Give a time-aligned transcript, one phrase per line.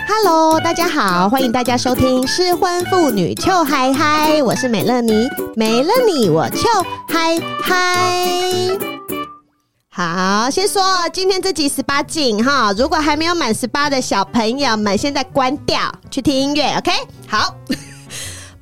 [0.00, 6.66] Hello，大家好，欢迎大家收听失婚妇女俏嗨嗨，我是美乐妮，没了你我俏
[7.08, 8.68] 嗨嗨。
[9.88, 15.80] 好，先说今天这集十八禁哈，如果还没有满十八的小朋友们，现在关掉
[16.10, 16.90] 去听音乐，OK？
[17.28, 17.54] 好。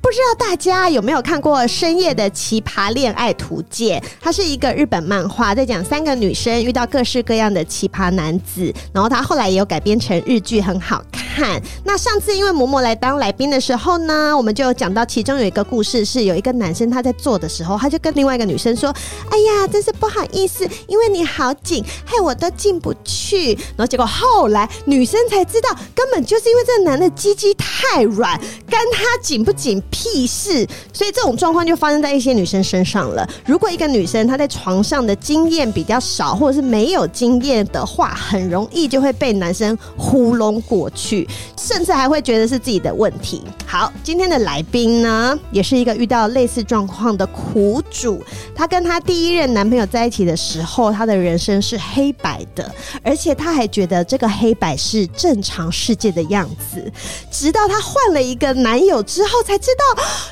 [0.03, 4.01] 不知道大家有没有看过《深夜的奇葩恋爱图鉴》？
[4.19, 11.59] 它是一个日本漫画，在讲三个女生遇到各式各样的奇葩男子，然后它后来也有改编成日剧，很好看。
[11.85, 18.93] 那上次因为嬷嬷来当来宾的时候呢，我们就讲到其中有一个故事，是有一个男生他在做的时候，他就跟另外一个女生说
[19.31, 28.37] ：“哎呀，真是不好意思，因为你好紧，害我都进不去。”然后结果后来女生才知道，根本就是因为这个男的鸡鸡太软，
[28.69, 29.81] 跟他紧不紧？
[29.93, 30.67] 屁事！
[30.91, 33.25] 所以这种状况就发生在一些女生身上了。
[33.45, 43.43] 如果一个女生她在床上的经验比较少，或者是没有经验的话，很容易就会被男生糊弄过去，甚至还会觉得是自己的问题。
[43.67, 48.23] 好，今天的来宾呢，也是一个遇到类似状况的苦主。
[48.55, 56.91] 她跟她第一任男朋友在一起的时候，她的人生是黑白的，而且她还觉得这个黑白是正常世界的样子。
[57.29, 59.82] 直到她换了一个男友之后，才知道。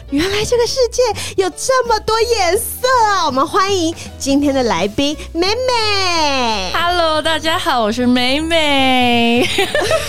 [0.10, 1.02] 原来这个世界
[1.38, 3.26] 有这么多颜色啊！
[3.26, 6.72] 我们欢迎今天的来宾美美。
[6.74, 9.48] Hello，大家好，我是美美。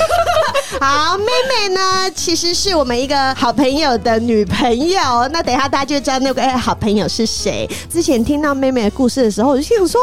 [0.80, 5.28] 好，美美呢，其实是我们一个好朋友的女朋友。
[5.30, 7.68] 那等一下大家就知道那个好朋友是谁。
[7.88, 10.00] 之前听到妹妹的故事的时候，我就想说。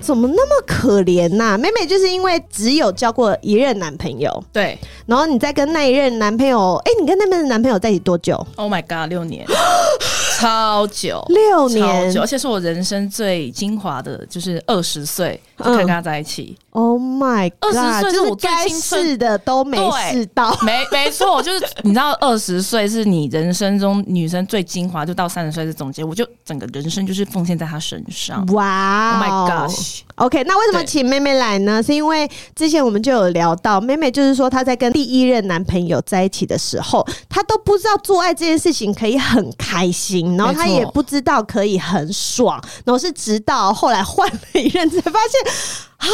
[0.00, 1.58] 怎么那么可怜呐、啊？
[1.58, 4.78] 美美就是因为只有交过一任男朋友，对。
[5.06, 9.46] 然后你再跟那一任男朋友，哎、欸，你跟那边的男朋友在一起多久？Oh my god，六年，
[10.38, 16.56] 超久，六年，超久，而且是我人生最精华的，就是二十岁就可以跟他在一起。
[16.58, 17.76] 嗯 Oh my god！
[17.76, 19.76] 二十岁是我最青春的都没
[20.12, 28.46] 试到，没没错，就是你知道，二十岁是你人生中女生最精华，就到三十岁是总结，我就整个人生就是奉献在她身上。
[28.52, 31.82] 哇 my gosh！OK，okay, 那为什么请妹妹来呢？
[31.82, 45.52] 是因为之前我们就有聊到，妹妹就是说她在跟第一任男朋友在一起的时候，她都不知道做爱这件事情可以很开心，然后她也不知道可以很爽，然后是直到后来换了一任才发现。
[46.00, 46.08] 啊！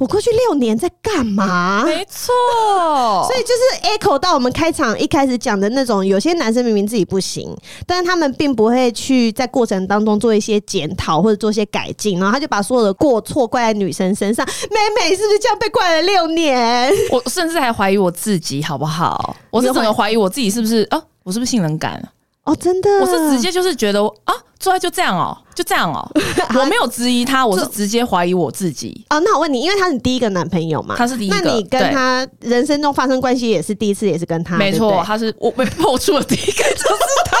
[0.00, 1.82] 我过去六年在干嘛？
[1.84, 2.32] 没错，
[3.28, 7.54] 所以就是 echo 到我们开场一开始讲的那种，有些男生明明自己不行，
[7.86, 14.46] 但是他们并不会去在过程当中做一些检讨或者做一些改进，然后他就把所有的过错怪在女生身上。
[14.70, 16.90] 美美是不是这样被怪了六年？
[17.12, 19.36] 我甚至还怀疑我自己，好不好？
[19.50, 20.50] 我是怎么怀疑我自己？
[20.50, 20.98] 是不是啊？
[21.24, 22.02] 我是不是性冷感？
[22.44, 26.06] 哦，真的，我是直接就是觉得啊，做爱就这样哦，就这样哦，
[26.60, 29.04] 我没有质疑他，我是直接怀疑我自己。
[29.08, 36.94] 哦，那我问你，因为他是你第一个男朋友嘛，他是第一个，那你跟他人生中发生关系也是第一次，也是跟他，没错，他是我被爆出的第一个 就是
[37.24, 37.36] 他。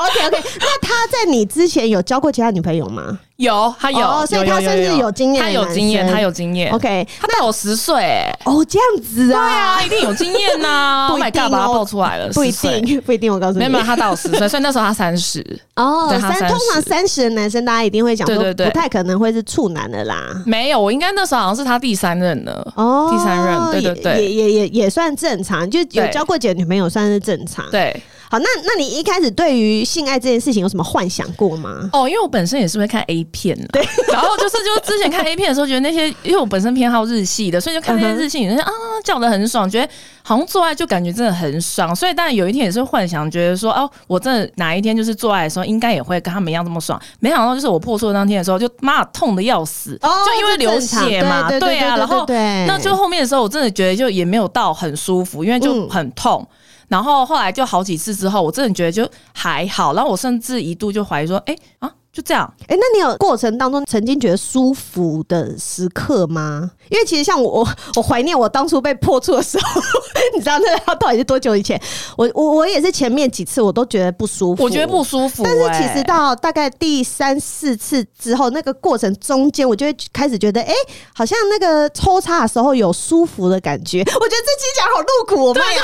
[0.00, 3.18] OK OK，那他在你之前有交过其他女朋友吗？
[3.40, 6.70] 有，他有，哦、所以他算是有经验，他有经验，他有经验。
[6.72, 11.08] OK，他大我十岁，哎，哦，这样子啊，对啊，一定有经验呐。
[11.10, 13.32] 不一定，把他爆出来了，不一定， 不一定。
[13.32, 15.40] 我告诉你，没有，他大我十岁， 所以那时候他三十。
[15.76, 20.42] 哦，三通常三十的男生，大家一定会讲说，对对，不太可能会是处男的啦。
[20.44, 22.72] 没有，我应该那时候好像是他第三任了。
[22.76, 27.64] 哦，第三任，对对对，也也也也算正常，就有交过几个女朋友，算是正常。
[27.70, 28.02] 对。
[28.32, 31.90] 好，那那你一开始对于性爱这件事情有什么幻想过吗？
[31.92, 33.82] 哦，因为我本身也是会看 A 片了，对。
[34.12, 38.70] 然后就是就之前看 A 片的时候，觉得那些因为我本身偏好日系的，所以就看那些日系女生啊
[39.04, 39.92] 叫的很爽，觉得
[40.22, 41.94] 好像做爱就感觉真的很爽。
[41.94, 47.00] 所以当然有一天也是幻想，觉得说哦，我真的哪一天就是做爱的时候，应该也会跟他们一样这么爽。
[47.18, 51.96] 没想到就是我破处当天的时候，就妈痛的要死，哦、就因为流血嘛，对，对，对，对，对，对啊。
[51.96, 52.26] 然后
[52.66, 56.46] 那就后面的时候，我真的觉得就也没有到很舒服，因为就很痛。
[56.50, 56.56] 嗯
[56.90, 59.94] 然后后来就好几次之后，我真的觉得就还好。
[59.94, 62.52] 然后我甚至一度就怀疑说，哎啊，就这样。
[62.62, 66.70] 哎、欸，那你有过程当中曾经觉得舒服的时刻吗？
[66.90, 67.66] 因为其实像我，
[67.96, 69.80] 我怀念我当初被破处的时候，
[70.34, 71.80] 你知道那要到底是多久以前？
[72.16, 75.48] 我我我也是前面几次我都觉得不舒服，我觉得不舒服、欸。
[75.48, 80.74] 但是其实到大概第三四次之后，那个过程中间，我就会开始觉得，哎、欸，
[81.14, 84.00] 好像那个抽插的时候有舒服的感觉。
[84.02, 85.82] 我觉得这期讲好露骨，我没有，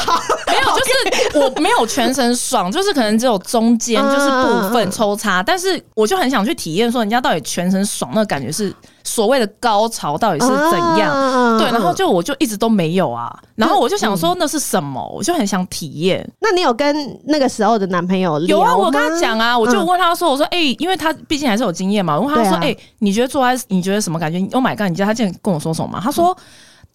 [0.49, 8.75] 没有，就是我没有全程爽，就是可能只有中间就是部分抽插，但是我就很想去体验说，人家到底全程爽那个感觉是。
[9.07, 11.15] 所谓的高潮到底是怎样？
[11.15, 15.01] 啊、对，然后就我就一直都没有啊，然后我就想说那是什么？
[15.01, 16.29] 嗯、我就很想体验。
[16.41, 18.41] 那你有跟那个时候的男朋友？
[18.41, 24.89] 有啊，我跟他讲啊，我就问他说：“我说，哎、欸，因为他毕竟还是有经验嘛。”我问他说：“哎、啊欸，你觉得做爱你觉得什么感觉？”Oh my god！
[24.89, 26.01] 你知道他竟然跟我说什么吗？
[26.03, 26.37] 他说：“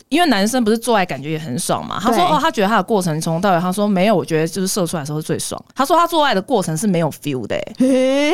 [0.10, 5.64] 因为男生不是做爱感觉也很爽嘛。”他说：“哦，他觉得他的过程从头到尾，他说没有，我觉得就是射出来的时候是最爽。
[5.74, 7.74] 他说他做爱的过程是没有 feel 的、欸。
[7.88, 8.34] 欸”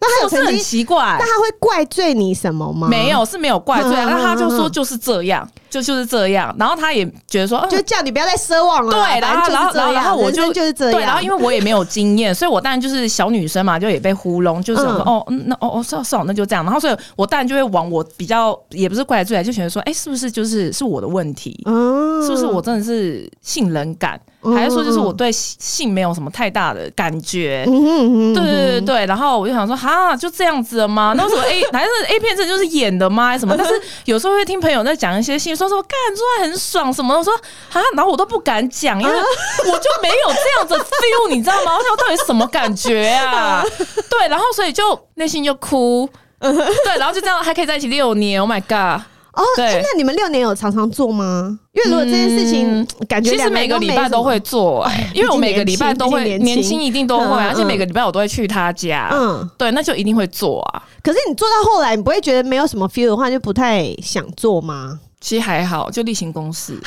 [0.00, 1.16] 那他是不是很奇怪？
[1.18, 2.86] 那他会怪罪你什么吗？
[2.88, 3.90] 没有，是没有怪罪。
[3.90, 6.54] 那他就说就是这样，就就是这样。
[6.58, 8.90] 然后他也觉得说，就叫你不要再奢望了。
[8.90, 10.92] 对，然后然后然后我就就是这样。
[10.92, 16.64] 对，然后因为我也没有经验，所以我当然就是小女生嘛，就也被糊弄，就是说哦，那哦哦，算了算了，那就这样。
[16.64, 21.60] 然后所以我当然就会往我比较也不是怪罪，就觉得说，哎，是不是就是是我的问题？
[21.66, 24.18] 嗯，是不是我真的是性冷感？
[24.54, 27.64] 还是说就是我对性没有什么太大的感觉？
[27.66, 29.06] 对对对对。
[29.06, 30.78] 然后我就想说，哈，就这样子。
[30.78, 31.12] 了吗？
[31.16, 33.30] 那什么 A 还是 A 片，这就是演的吗？
[33.30, 33.56] 还是什么？
[33.58, 33.72] 但是
[34.04, 37.18] 有时候会听朋友在讲一些信，说什么干出来很爽什么。
[37.18, 37.34] 我说
[37.72, 41.76] 啊，然后我都不敢讲，因为我就没有这样子 feel，你知道吗？
[41.76, 43.64] 我想到底是什么感觉啊？
[44.08, 46.08] 对，然后所以就内心就哭，
[46.40, 49.02] 对，然后就这样还可以在一起六年，Oh my god！
[49.34, 51.56] 哦，对、欸，那你们六年有常常做吗？
[51.72, 60.82] 因为如果这件事情感觉、嗯、其实每个礼拜都会做、欸，因为我每个礼拜都会年轻一定都会，嗯嗯、而且每个礼拜我都会去他家，嗯，对，那就一定会做啊。
[61.04, 64.98] 可是你做到后来，你不会觉得没有什么 feel 的话，就不太想做吗？
[65.20, 66.72] 其实还好，就例行公事。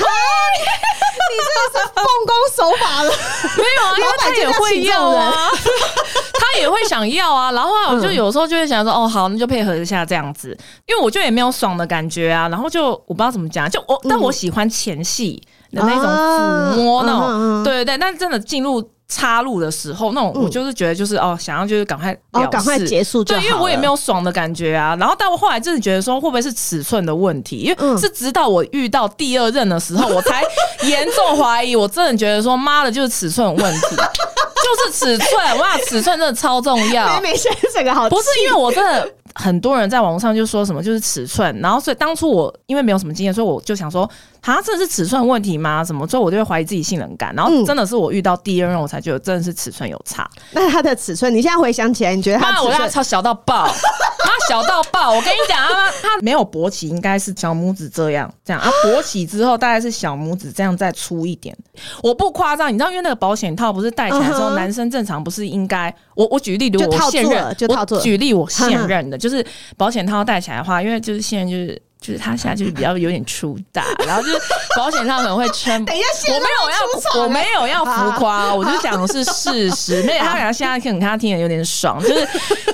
[1.32, 3.10] 你真的是奉公守法了，
[3.58, 5.50] 没有啊，因为他也会要啊，
[6.34, 7.52] 他也会想要啊。
[7.52, 10.50] 然后我就有时候就会想说，哦，好，那就配合一下这样子，
[10.88, 12.50] 因为我就也没有爽的感觉啊。
[12.50, 15.42] 然后就我不知道怎么讲，就我，但我喜欢前戏
[15.72, 18.92] 的那种抚摸那种，对对对，但真的进入。
[19.12, 24.96] 插入的时候，那种我就是觉得就是、嗯、哦，想要就是赶快哦，赶快结束就，对，因为我也没有爽的感觉啊。
[24.98, 27.58] 然后，但我后来真的觉得说，会不会是尺寸的问题？
[27.58, 30.42] 因为是直到我遇到第二任的时候，我才
[30.84, 31.76] 严重怀疑。
[31.76, 37.20] 我真的觉得说，妈的，就是尺寸有问题， 就是尺寸，哇，尺寸真的超重要。
[37.20, 39.12] 美美先生个好，不是因为我真的。
[39.34, 44.08] 很多人在网上就说什么就是尺寸，然后所以当初我因为没有什么经验，所以我就想说，
[44.42, 45.84] 啊，真的是尺寸问题吗？
[45.84, 46.08] 什么？
[46.08, 50.30] 所以我就会怀疑自己性能感，然后真的是我遇到第二任，我才觉得真的是尺寸有差。
[50.54, 52.62] 那他的尺寸，你现在回想起来，你觉得他？
[52.62, 55.12] 我觉得超小到爆，他小到爆。
[55.12, 61.56] 我跟你讲啊，他没有勃起，应该是小拇指这样这样啊，勃起之后大概是小拇指这样再粗一点。
[62.02, 65.94] 我不夸张，你知道，因为那个保险套不是戴起来之后，男生正常不是应该？
[66.16, 67.68] 我我举例，如果我现任，就
[68.00, 69.16] 举例我现任的。
[69.18, 69.46] 就是
[69.78, 74.40] 保险套戴起来的话，因为就是现任就是就是他现在就是比较有点粗大，然后就是
[74.76, 75.72] 保险套可能会撑。
[75.86, 80.02] 等一下，我没有要，我 没有要浮夸，我就讲的是事实。
[80.02, 82.28] 没有，他可能现在可能他听的有点爽，就是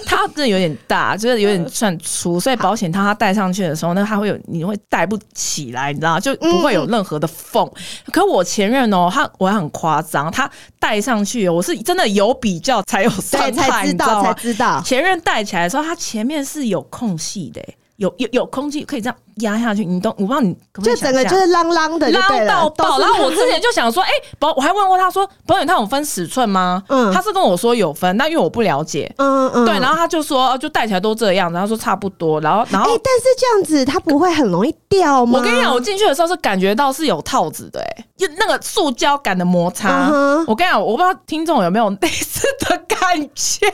[0.06, 7.70] 他真的有点大，就是有点算粗，所以保险套他戴上去的时候，那他会有你会戴不起来，你知道，就不会有任何的缝。
[8.14, 10.50] 可我前任哦，他我还很夸张，他
[10.80, 14.82] 戴上去，我是真的有比较才有伤害，知道才知道。
[14.86, 17.62] 前任戴起来的时候，他前面是有空隙的。
[17.98, 23.00] 有有有空气可以这样压下去，你都我不知道你可不可以，就整个就是啷啷的，啷到爆。
[23.00, 26.84] 然后我之前 就想说，哎、欸，保我还问过他说，保险套有分尺寸吗？
[26.90, 35.40] 嗯，他是跟我说有分，那因为我不了解，嗯嗯，对，然后他就说就戴起来都这样，然后说差不多，然后然后，哎、欸，但是这样子它不会很容易掉吗？
[35.40, 40.10] 我跟你讲，我进去的时候是感觉到是有套子的、欸，哎，就那个塑胶感的摩擦。
[40.14, 42.98] 嗯、我跟你讲，我不知道听众有没有类似的感
[43.34, 43.74] 觉，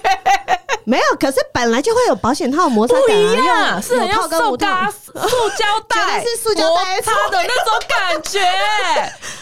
[0.86, 3.18] 没有，可是本来就会有保险套摩擦感、
[3.74, 4.13] 啊，是很。
[4.14, 4.68] 要塑胶
[5.14, 8.40] 塑胶袋，是塑胶袋擦的那种感觉。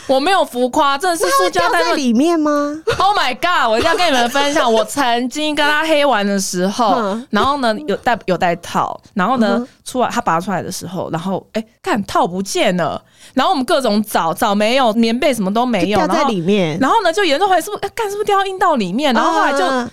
[0.07, 3.69] 我没有浮夸，真的是塑胶袋在里面吗？Oh my god！
[3.69, 13.01] 我一定要跟你们分享，我曾经跟他黑完的时候，然后呢有带有带套，然后呢出来他拔出来的时候，然后哎看套不见了，
[13.33, 19.91] 然后我们各种找找没有棉被什么都没有，掉在里面，然后呢就严重怀疑是不是干是不是掉到阴道里面，然后后来就。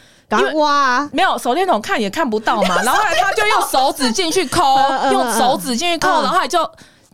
[0.54, 4.76] 哇，没有手电筒看也看不到嘛， 然后后来他就用手指进去抠，
[5.12, 6.58] 用手指进去抠，然后后来就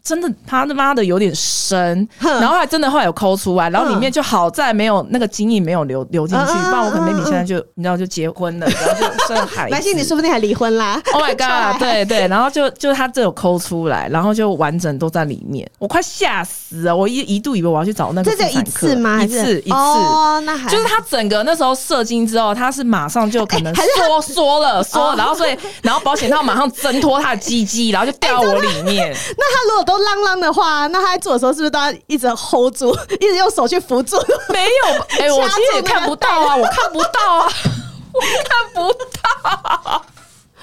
[0.04, 9.74] 真的他他妈的有点深，然后还真的后来有抠出来，然后里面就好在没有那个精液没有流流进去，不然我可能 maybe 现在就你知道就结婚了，然后就生孩子。
[9.74, 11.80] 而且你说不定还离婚啦！Oh my god！
[11.80, 16.94] 对对，然后就就他这有抠出来，然后就完整都在里面，我快吓死了！
[16.94, 18.30] 我一一度以为我要去找那个。
[18.30, 19.22] 这就一次吗？
[19.24, 29.10] 一次一次哦，那还就是他整个那时候射精之后，他是马上就可能缩缩了 缩，然后所以然后保险套马上挣脱他的鸡鸡，然后就掉我里面。
[29.38, 34.16] 那他如果都啷啷的话，那他在做的时候是不是都要一直 hold 住， 一直用手去扶住？
[34.48, 37.48] 没有， 哎，我其实也看不到啊，我看不到啊，
[38.12, 40.02] 我看不到。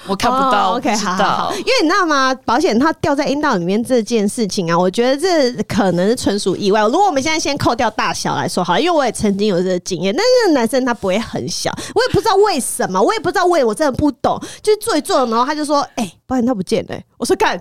[0.08, 2.34] 我看不到、oh,，OK，好，好，好，因为你知道吗？
[2.44, 6.80] 保险它掉在阴道里面这件事情啊，我觉得这可能是纯属意外。
[6.82, 17.56] 如果我们现在先扣掉大小来说，好，因为我也曾经有这个经验，但是男生他不会很小，我也不知道为什么，我也不知道为，我真的不懂，就是做一做，然后他就说，哎、欸，保险套不见了、欸，我说干，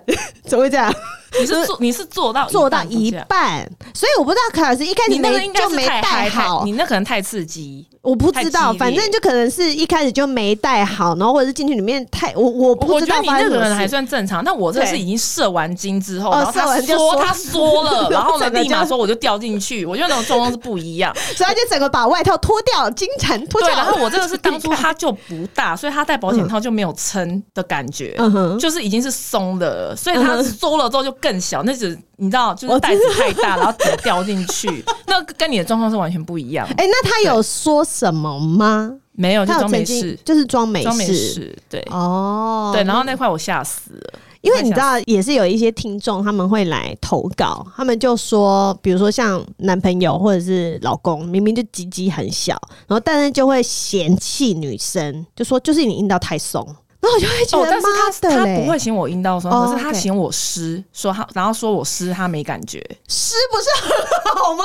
[0.47, 0.91] 怎么会这样？
[1.39, 28.17] 你是做你是做到做到一半，所以我不知道，可能是一开始没就没戴好，你那可能太刺激，我不知道，反正就可能是一开始就没戴好，然后或者是进去里面太我我不知道，我觉得你那个人还算正常，但我这是已经射完精之后，然后他缩他缩了， 然后呢立马说我就掉进去，我觉得那种状况是不一样， 所以他就整个把外套脱掉，金蝉脱掉，然后我这个是当初 他就不大，所以他戴保险套就没有撑的感觉，
[28.59, 31.97] 就是已经是松的，所以他缩了之后就更小，那只。
[32.17, 33.73] 你知道，就是袋子太大，然后
[34.03, 36.67] 掉进去， 那跟你的状况是完全不一样。
[36.77, 38.93] 哎、欸，那他有说什么吗？
[39.13, 40.67] 没有，就装没事，就是装。
[40.67, 52.53] 没事，对，哦，对，然后那块我吓死了，因为你知道，也是有一些听众他们会来投稿，他们就说，比如说像男朋友或者是老公，明明就鸡鸡很小，
[52.85, 56.63] 然后但是就会嫌弃女生，就说就是你阴道太松。
[57.01, 57.87] 然后我就会觉得，但是
[58.29, 64.63] 他他不会嫌我阴道酸，哦、可是他嫌我湿，说他然后说我湿，他没感觉，湿不是很好吗？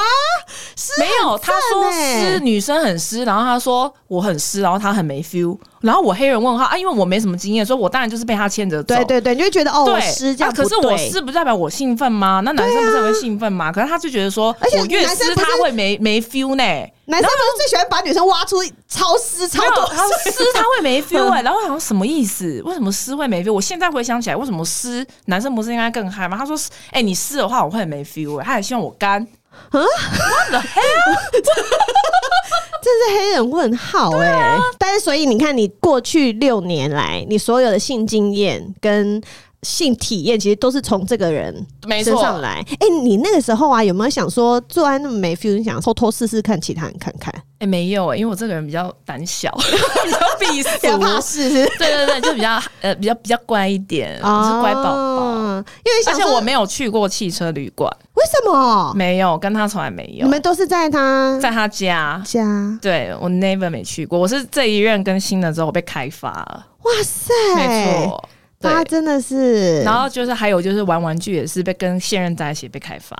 [0.76, 5.56] 湿没有，他说湿女生很湿，然后他说我很湿，然后他很没 feel。
[5.80, 8.94] 然后我黑人问号啊，因为我没什么经验，所以我当然就是被他牵着走。
[8.94, 12.42] 对对对，你就会觉得哦，我湿这样、啊、可是我湿不代表我兴奋吗？
[12.44, 13.66] 那男生不是会兴奋吗？
[13.68, 16.64] 啊、可是他就觉得说，而且我越湿他会没没 feel 呢。
[17.06, 18.56] 男生不是最喜欢把女生挖出
[18.88, 22.60] 超湿超多他湿他会没 feel 哎、欸，然后我想什么意思？
[22.64, 23.52] 为什么湿会没 feel？
[23.52, 26.36] 我现在回想起来，为什么湿男生不是应该更嗨吗？
[26.36, 26.56] 他说，
[26.88, 29.26] 哎、欸，你湿的话我会没 feel 哎、欸，他还希望我干。
[29.70, 31.16] 啊，What the hell？
[32.82, 34.32] 这是黑人问号哎、欸！
[34.34, 39.20] 啊、但是所以你看，你过去六年来，你所有的性经验跟
[39.66, 41.52] 性体验，其实都是从这个人
[42.04, 42.64] 身上来。
[42.78, 45.56] 哎、欸，你那个时候啊，有没有想说做爱那么没 feel？
[45.58, 47.34] 你想偷偷试试看其他人看看？
[47.58, 49.50] 哎、欸，没有、欸，因为我这个人比较胆小，
[50.04, 51.48] 比较避俗，比较怕事。
[51.50, 55.46] 对对对，就比较呃比较比较乖一点，我、哦、是乖宝宝。
[55.56, 58.92] 因为而且我没有去过汽车旅馆，为什么？
[58.94, 60.24] 没有，跟他从来没有。
[60.24, 62.78] 你们都是在他在他家家？
[62.80, 66.66] 对，我 never 没去过，我是这一任更新了之后我被开发了。
[66.82, 68.28] 哇塞，没错。
[68.68, 73.16] 他真的是，然后就是还有就是玩玩具也是被跟现任在一起被开发，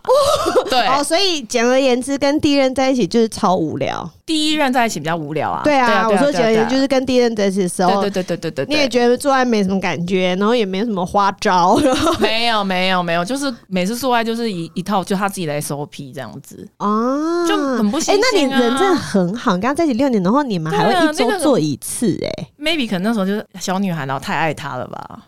[0.70, 0.86] 对。
[0.86, 4.08] 哦，所以简而言之，跟第一任在一起就是超无聊。
[4.24, 11.78] 第一任在一起比较无聊啊，对啊，我说简而言之就是跟第一任在一起的时候，对对对对对，你也觉得做爱没什么感觉，然后也没什么花招，
[12.18, 16.66] 没有没有没有，就是每次做爱就是一一套就他自己的 SOP 这样子。
[16.78, 18.14] 啊，就很不行。
[18.14, 25.20] 哎，那你人真的很好，跟他在一起六年，然后你们还会一周做一次，哎，maybe 可能那时候就是小女孩，然后太爱他了吧。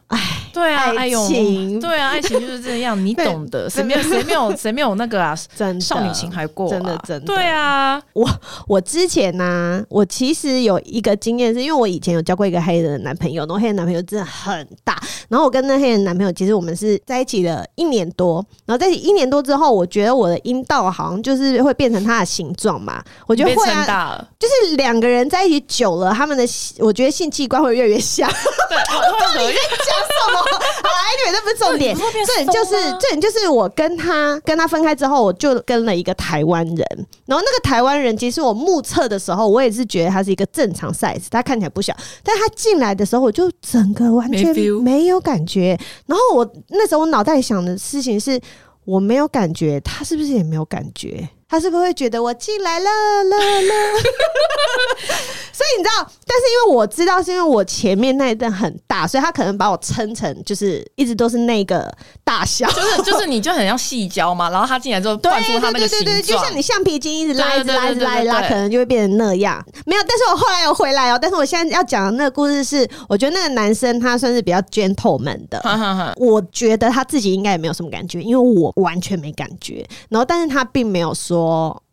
[0.62, 8.28] 哎，对啊，爱情，对啊，爱情就是这样，你 懂的，谁没有谁没有谁没有那个啊， 真少女情怀过，真的真的，对啊，我
[8.66, 26.44] 我之前呢，我其实有一个经验，是因为我以前有交过一个黑人的男朋友，然后黑人男朋友真的很大，然后我跟那黑人男朋友，其实我们是在一起了一年多，然后在一起一年多之后，我觉得我的阴道好像就是会变成他的形状嘛，我觉得会啊，就是两个人在一起久了，他们的
[26.78, 28.28] 我觉得性器官会越来越像。
[28.28, 30.38] 到底在讲什么？
[30.82, 37.06] 好来，因为这不是重点，这点就是这点就是我跟他跟他分开之后，我就跟了一个台湾人。
[37.26, 41.94] 然后那个台湾人，其实我目测的时候，我也是觉得他是一个正常 size，他看起来不小。
[42.22, 45.78] 但他进来的时候，我就整个完全没有感觉。
[46.06, 48.40] 然后我那时候我脑袋想的事情是，
[48.84, 51.28] 我没有感觉，他是不是也没有感觉？
[51.48, 53.74] 他是不是会觉得我进来了了了？
[55.50, 69.64] 所以你知道，但是因为我知道，是因为我前面那一段很大，所以他可能把我撑成就是一直都是那个大小，就是 就是你就很像细胶嘛，然后他进来之后灌出他那个形状，对对对对，就像你橡皮筋一直拉一直拉一直拉一拉，可能就会变成那样。
[69.86, 71.18] 没有，但是我后来有回来哦。
[71.20, 75.60] 但是我现在要讲的那个故事是，我觉得那个男生他算是比较 gentleman 的，
[76.18, 79.84] 我觉得他自己应该也没有什么感觉，因为我完全没感觉。
[80.10, 81.37] 然后，但是他并没有说。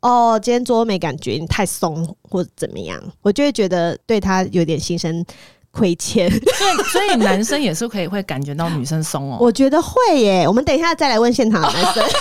[0.02, 5.26] 哦，今天做没感觉，你太松或者怎么样，我就会觉得对他有点心生
[5.72, 6.30] 亏欠。
[6.30, 9.38] 所以，所以男生也是可以会感觉到女生松哦。
[9.42, 10.48] 我觉得会耶。
[10.48, 12.04] 我们等一下再来问现场的男生。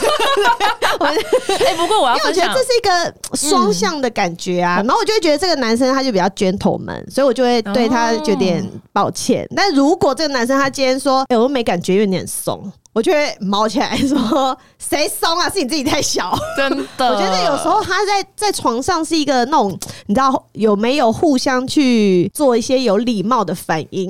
[1.01, 4.81] 哎、欸，不过我要分享，因为我觉得这是一个双向的感觉啊。
[4.81, 9.45] 嗯、然后我就会觉得这个男生他就比较 gentleman，所以我就会对他有点抱歉。
[9.45, 12.73] 哦、但如果这个男生他今天说，哎、欸，我没感觉，有点松。
[12.95, 15.51] 我就会毛起来说：“谁松啊？
[15.51, 24.09] 是你自己太小。”真的，我觉得有时候他在在床上是一个那种，你知道有没有互相去做一些有礼貌的反应？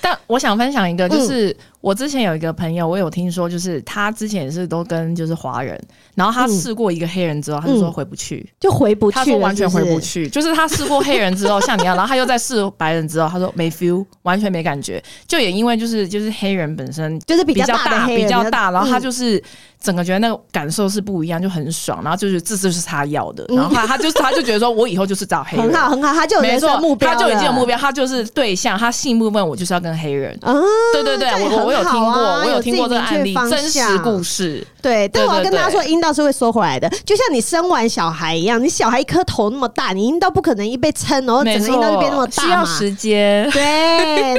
[0.00, 1.50] 但我想分享一个，就是。
[1.50, 5.82] 嗯我之前有一个朋友，我有听说，就是他之前也是都跟就是华人，
[6.14, 19.42] 然后他试过一个黑人之后，嗯、他就说回不去，就回不去，他说完全回不去，就是他试过黑人之后像你一样，然后他又在试白人之后，他说没 feel，完全没感觉，就也因为就是就是黑人本身就是比较大，比较大，然后他就是
[19.80, 30.54] 整个觉得那个感受是不一样，就很爽，然后就是这就是他要的，然后他他就他就觉得说我以后就是找黑人，很好很好，他就有人生目标，他就已经有目标，他就是对象，他性部分我就是要跟黑人，啊、
[30.92, 32.40] 对对对，我我有听过。
[32.40, 34.66] 我有听过这个案例，真实故事。
[34.82, 42.48] 对，但我要跟大家说，阴道是会缩回来的，就像你生完小孩一样，你小孩一颗头那么大，你阴道不可能一被撑，然后整个阴道就变那么大嘛。
[42.48, 43.50] 需要时间。
[43.50, 43.62] 对，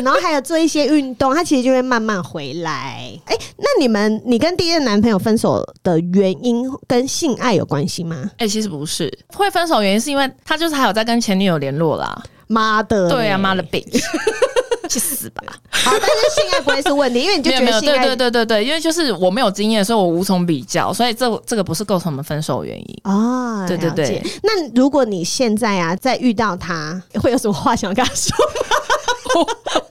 [0.01, 3.12] 然后还有做一些运动，它其实就会慢慢回来。
[3.25, 8.29] 哎，那你们，你跟第一任男朋友分手的原因跟性爱有关系吗？
[8.38, 12.21] 哎，其实不是，会分手原因是因为他就是还有在跟前女友联络啦。
[12.48, 14.01] 妈的，对啊，妈的 bitch。
[14.91, 15.41] 去死吧！
[15.71, 23.65] 好，但是性爱不会是问题，因为你就觉得对对对对对，因为就是我没有经验，所以我无从比较，所以这这个不是构成我们分手原因啊。
[23.67, 29.81] 对对对，那如果你现在啊再遇到他，会有什么话想跟他说吗？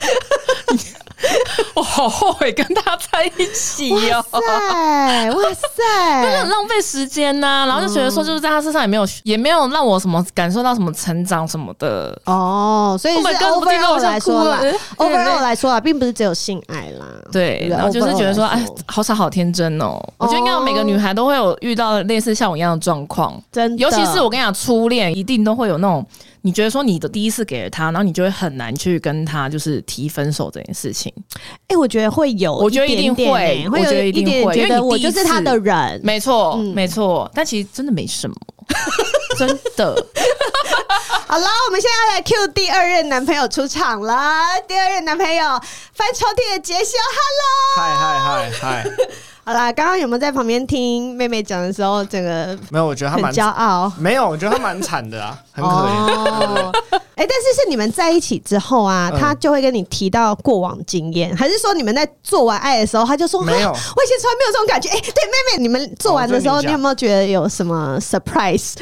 [1.74, 4.24] 我好后悔跟他在一起哦！
[4.32, 7.66] 哇塞，哇塞，真的很浪费时间呐、啊。
[7.66, 12.96] 然后就觉得说，就是在他身上也没有，也没有让我什么感受到什么成长什么的哦。
[13.00, 14.60] 所以是 overall 来说啦
[14.96, 17.06] ，overall 来说啊，并不是只有性爱啦。
[17.30, 20.00] 对，然后就是觉得说，哎，好傻好天真哦。
[20.18, 23.82] 我觉得应该每个女孩都会有遇到类似像我一样的状况，真的。
[23.82, 26.04] 尤其是我跟你讲，初恋一定都会有那种。
[26.42, 31.12] 你觉得说你的第一次给了他，然后你就会很难去跟他就是提分手这件事情。
[31.62, 37.30] 哎、欸，我觉得会有，我觉得一定会，我觉得一定会，因为我就是他的人，没错，没错。
[37.34, 38.36] 但其实真的没什么，
[39.38, 40.06] 真的。
[41.26, 44.14] 好了，我们现在要来 Q 第二任男朋友出场了。
[44.66, 45.44] 第二任男朋友
[45.92, 46.96] 翻抽屉的杰修
[47.76, 48.90] ，Hello，嗨嗨嗨嗨。
[49.50, 52.86] 好啦，刚刚有没有在旁边听妹妹讲的时候，整个没有？
[52.86, 53.90] 我觉得她蛮骄傲。
[53.98, 55.88] 没有，我觉得她蛮惨的啊， 很可怜。
[55.88, 63.70] 哎、哦欸，但是是你们在一起之后啊，嗯、他就会跟你提到过往经验，还是说你们在做完爱的时候，她就说没有？
[63.74, 64.88] 我以前从来没有这种感觉。
[64.88, 68.74] 哎、欸，对，妹妹，你们做完的时候，哦、你，你有没有觉得有什么 surprise？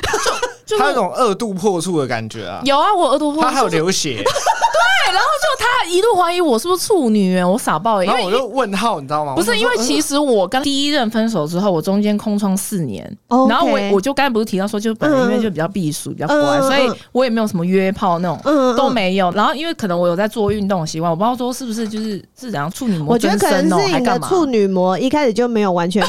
[0.78, 2.60] 他有种二度破处的感觉啊。
[2.62, 4.16] 有啊，我二度破处，他还有流血。
[4.20, 5.57] 对，然后就他
[5.88, 8.04] 一度怀疑我是不是处女，我傻爆了。
[8.04, 9.34] 然后我就问号，你知道吗？
[9.34, 13.04] 不是，因为其实我跟第一任分手之后，我中间空窗四年，
[13.48, 19.30] 然后我我就刚才不是提到说，就本来因为就比较避暑，比较乖，所以我也没有什么约炮那种，都没有。
[19.32, 26.04] 然后因为可能我有在做运动的习惯，我不知道说是不是就是是怎样处女膜，我觉得可能是你的处女膜一开始就没有完全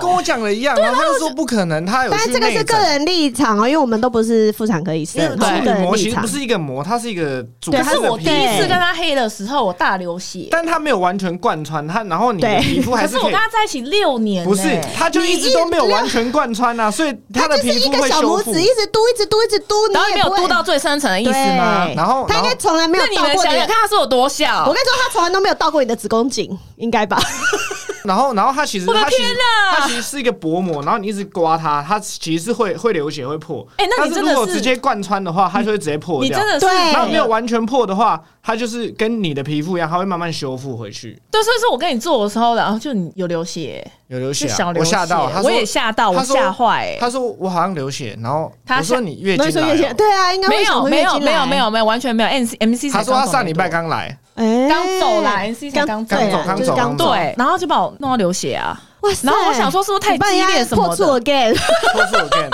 [0.00, 0.76] 跟我讲的一样。
[0.76, 2.10] 然后他就说不可能，他有。
[2.10, 7.82] 但是这个是个人立场哦，因为我们都不是妇产科医生，处女膜其实不是一个膜，它是一个组织。
[7.86, 13.14] 是我第一次跟他黑的时候，我大流血，但他没有完全贯穿他，然后你的皮肤还是。
[13.14, 18.52] 可是我跟他在一起六年，不是，他就一直都没有完全贯穿啊，所以他的皮肤会修复。
[18.52, 21.88] 一直嘟，一直嘟，一直嘟，然后没有嘟到最深层的意思吗？
[21.96, 23.04] 然后他应该从来没有。
[23.04, 24.64] 那你们想想看，他是有多小？
[24.66, 27.20] 我跟你说，他从来都没有到过你的子宫颈，应该吧？
[28.06, 29.34] 然后，然后它其实，它其实，
[29.76, 33.66] 它其实是一个薄膜，然后你一直刮它，它其实是会会流血会破。
[33.76, 36.28] 哎，那你真的如果直接贯穿的话，它就会直接破掉。
[36.28, 41.20] 你真的是，对，然后没有完全破的话，它就是跟你的皮肤一样，它会慢慢修复回去。
[41.30, 46.96] 对，所以说我跟你做的时候，然后就你有流血，有流血，小流血，我吓到，我也吓到，我吓坏。
[47.00, 52.28] 他说我好像流血，然后他说你月经来，对啊，应该没有，没有，没有，没有，没有，完全没有。
[52.28, 54.18] M C M C，他说他上礼拜刚来。
[54.36, 58.80] 哎，刚走来，刚刚走，刚走，刚对，然后就把我弄到流血啊！
[59.00, 59.26] 哇塞！
[59.26, 61.04] 然后我想说，是不是太激烈什么的？
[61.04, 61.54] 破处 again，
[61.92, 62.50] 破处 again，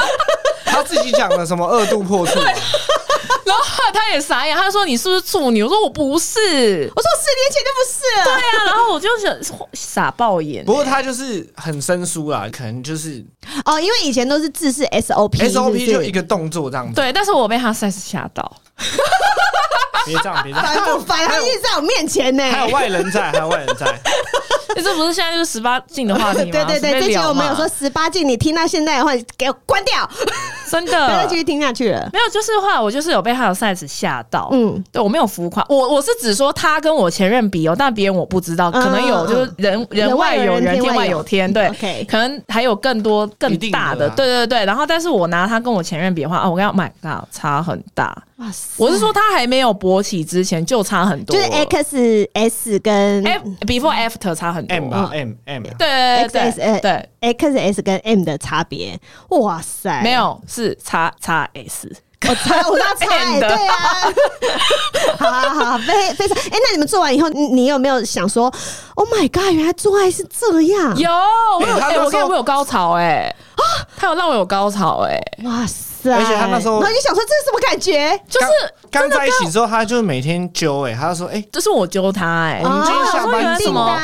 [0.64, 2.38] 他自己讲了什么二度破处？
[3.44, 6.38] 然后他也傻眼，他就说：“你是不是处女？”我说：“我不是。”
[6.94, 9.36] 我说：“四年前就不是了。”对啊，然后我就想
[9.72, 10.64] 傻爆眼。
[10.64, 13.22] 不过他就是很生疏啦，可能就是
[13.64, 16.94] 哦，因为以前都是自式 SOP，SOP 就一个动作这样子。
[16.94, 18.56] 对，但是我被他 size 吓到。
[20.04, 21.28] 别这样，别这样，烦？
[21.28, 23.86] 他一直在我面前呢，还有外人在，还有外人在。
[24.74, 26.50] 这不是现在就是十八禁的话题吗？
[26.50, 30.08] 对 对对，之前我们有说十八禁，你听到现在的话，给我关掉，
[30.70, 32.08] 真的，不要继续听下去了。
[32.12, 34.48] 没有，就是话，我就是有被他的 size 吓到。
[34.50, 41.70] 嗯，对我没有浮夸，我我是只说他跟我前任比哦，但别人我不知道，可能有就是人人外有人，天外有天，对，
[42.08, 44.64] 可能还有更多更大的，对对对。
[44.64, 48.16] 然后，但是我拿他跟我前任比的话，啊，我跟他买啊，差很大。
[48.42, 48.74] 哇塞！
[48.76, 54.74] 我是说他还没有勃起之前就差很多，就是 X S 跟 F before after 差很多。
[54.74, 61.88] M 吧，M M 对对对对，X S 跟 M 的差别，哇塞，没有是叉叉 S，
[62.28, 63.76] 我猜我叉 M 对啊，
[65.18, 68.52] 好好好，非非常哎，那你们做完以后，你有没有想说
[68.94, 70.96] ，Oh my God，原来做爱是这样？
[70.98, 71.11] 有，
[71.61, 73.62] 我有哎，我跟我有高潮哎，啊，
[73.96, 75.91] 他有让我有高潮哎，哇塞！
[76.10, 78.18] 而且他那时候，然后你想说这是什么感觉？
[78.28, 78.46] 就是
[78.90, 84.00] 刚在一起之后，他就每天揪哎，他就说哎，这是我揪他哎，我们今天下班什么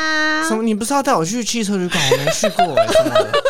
[0.47, 0.63] 什么？
[0.63, 2.01] 你不是要带我去汽车旅馆？
[2.11, 3.29] 我没去过哎，什么的。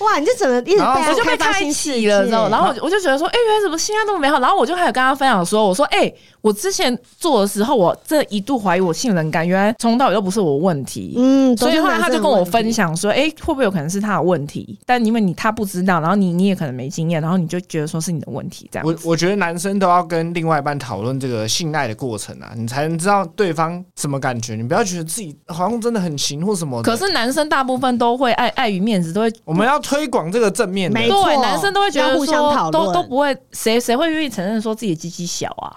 [0.00, 0.18] 哇！
[0.18, 4.38] 你就整个一直被我就被开启了，知道，然后我就觉得说，哎，原来怎么现在那么美好？
[4.38, 6.12] 然后我就开始跟他分享说，我说，哎，
[6.44, 11.14] 我之前做的时候，我这一度怀疑我性能感，原来从头到尾都不是我问题。
[11.16, 14.78] 嗯，所以后来他就跟我分享说，哎，会不会有可能是他的问题？
[14.84, 18.86] 但因为你他不知道，然后你你也可能没经验，然后你就觉得说是你的问题这样。
[18.86, 24.54] 我我觉得男生都要跟另外一半讨论这个性爱的过程啊，你才能知道对方什么感觉。
[24.54, 26.82] 你不要觉得自己好像真的很行或什么。
[26.82, 30.92] 可是男生大部分都会碍碍于面子，都会我们要推广这个正面。
[30.92, 35.72] 没错，男生都会觉得互相讨论，都都不会，谁谁会愿意承认说自己鸡鸡小啊？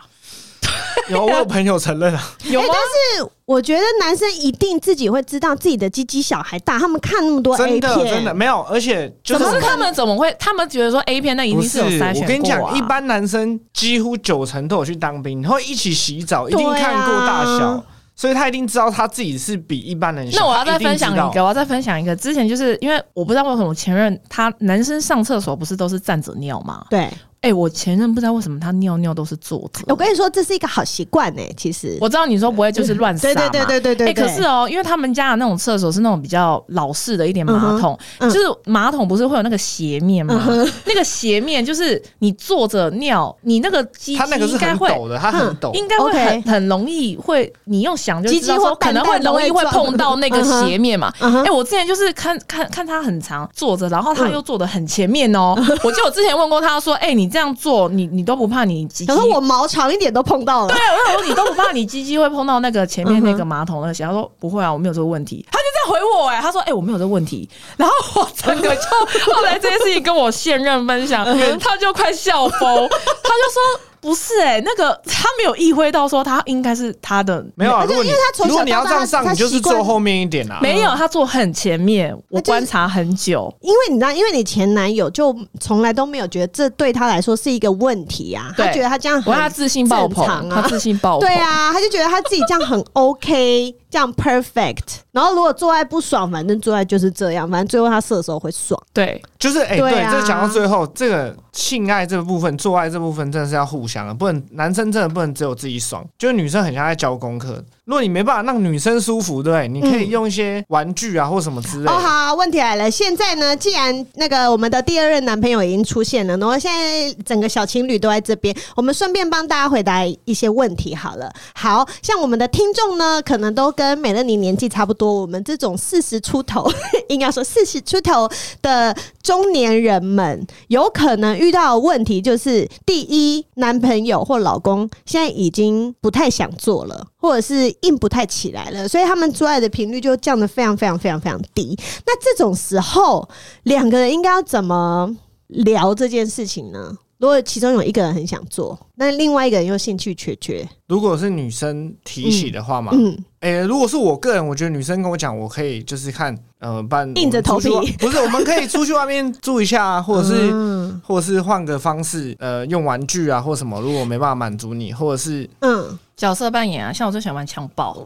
[1.09, 2.67] 有，我有朋友承认啊， 有吗？
[2.69, 10.35] 但是我觉得男生一定自己会知道自己的鸡鸡小还大，他们看那么多 A 片，真的真的没有，而且就是他们怎么会？
[10.39, 12.23] 他们觉得说 A 片那一定是有筛选。
[12.23, 17.83] 我跟你讲，一般男生几乎九成都有去当兵，然后一起洗澡，一定看过大小。
[18.19, 20.39] 所以他一定知道他自己是比一般人小。
[20.39, 22.15] 那我要再分享一个，我要再分享一个。
[22.15, 26.83] 之前就是因为我不知道为什么前任他男生上厕所不是都是站着尿吗？
[26.89, 27.07] 对。
[27.47, 29.81] 哎、欸，我前任不知道为什么他尿尿都是坐着。
[29.87, 33.33] 我跟你说，这是一个好习惯哎，其实我知道你说不会就是乱撒嘛。
[33.35, 34.07] 对对对对对对。
[34.07, 40.45] 哎、欸，可是哦、喔，因为他们家的那种厕所是那种比较老式的一点马桶，嗯嗯、就是马桶不是会有那个斜面吗？
[40.49, 51.13] 嗯、那个斜面就是你坐着尿，你那个鸡鸡应该会抖的，它很抖，应该会很很容易会，你用想就知道说可能会容易会碰到那个斜面嘛。
[51.21, 55.63] 哎、欸，我之前就是看看看他很长坐着，然后他又坐的很前面哦、 喔。
[55.83, 58.07] 我记得我之前问过他说，哎、欸，你这样做你。
[58.07, 59.13] 你都不怕你鸡鸡？
[59.13, 60.69] 可是我毛长一点都碰到了。
[60.69, 64.03] 对，我想说你都不怕你鸡鸡会碰到那个前面那个马桶那些？
[64.03, 65.45] 他说不会啊，我没有这个问题。
[65.51, 67.47] 他就这样回我哎、欸，他说哎、欸，我没有这个问题。
[67.77, 71.23] 然后我整个就后来这件事情跟我现任分享，
[71.61, 73.86] 他就快笑疯，他就说。
[73.99, 78.11] 不是哎、欸，那个他没有意会到说他应该是他的没有啊，如果你
[78.45, 80.59] 如果你要这样上，你就是坐后面一点啊。
[80.61, 83.53] 没有，他坐很前面，我观察很久。
[83.61, 93.75] 因为你知道，因为你前男友就从来都没有觉得这对他来说是一个问题啊，他觉得他这样很他自信爆棚啊，他自信爆棚，对啊，他就觉得他自己这样很 OK。
[93.89, 98.81] 这样 perfect，然后如果做爱不爽，反正做爱就是这样，反正最后他射的时候会爽。
[98.93, 107.63] 对，就是哎，欸、对，这讲、啊、到最后，这个性爱这个部分，做爱这部分真的是要互相的，不能男生真的不能只有自己爽，就是女生很像在教功课。
[107.87, 109.65] 如果你没办法让女生舒服，对？
[109.65, 111.89] 你可以用一些玩具啊，或什么之类。
[111.89, 112.91] 哦，好，问题来了。
[112.91, 121.31] 现在呢，既然那个我们的第二任男朋友已经出现了，然后现在整个小情侣都在这边，我们顺便帮大家回答一些问题好了。
[121.55, 126.69] 好像我们的听众呢，可能都跟美乐妮年纪差不多，我们这种四十出头，
[127.07, 128.29] 应该说四十出头
[128.61, 137.07] 的中年人们，有可能遇到的问题就是：第一，男朋友或老公现在已经不太想做了。
[137.19, 141.77] 或者是硬不太起来了，所以他们做爱的频率就降得非常非常非常非常低。
[142.05, 143.27] 那这种时候，
[143.63, 145.15] 两个人应该要怎么
[145.47, 146.95] 聊这件事情呢？
[147.19, 165.97] 如果其中有一个人很想做，那另外一个人又兴趣缺缺，如果是女生提起的话嘛，嗯，诶、欸，如果是我个人，我觉得女生跟我讲，我可以就是看，呃，办硬着头皮，不是，我们可以出去外面住一下， 或者是，嗯、或者是换个方式，呃，用玩具啊，或什么，如果没办法满足你，或者是，嗯。
[166.17, 167.95] 角色扮演啊，像我最喜欢玩枪爆。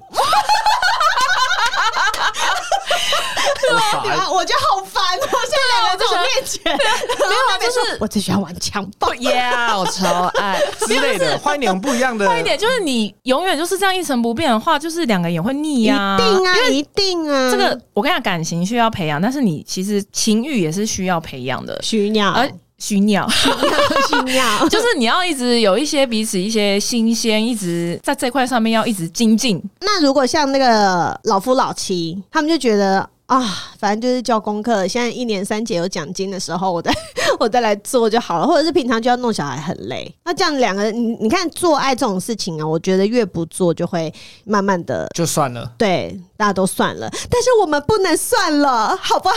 [3.90, 4.04] 耍。
[4.32, 17.52] 我觉得好烦哦，现在两个在我面前，没有啊，就是我最喜欢玩强暴， 耶，我超爱之类的，换一点不一样的，换一点就是你永远就是这样一成不变的话，就是两个也会腻呀，一定啊，一定啊。
[17.52, 22.32] 这个我跟你讲，感情需要培养，但是你其实情欲也是需要培养的，需要。
[22.32, 29.62] 而需要， 需要， 就是你要一直有一些彼此一些新鲜，一直在这块上面要一直精进。
[29.82, 33.40] 那如果像那个老夫老妻，他们就觉得啊，
[33.78, 36.92] 反正就是交功课，现在一年三节有奖金的时候，我再
[37.40, 40.12] 我再来做就好了，或者是平常就要弄小孩很累。
[40.26, 44.12] 那这样两个人，你你看做爱这种事情啊，我觉得越不做就会
[44.44, 45.72] 慢慢的就算了。
[45.78, 49.36] 对，大家都算了，但是我们不能算了，好不好？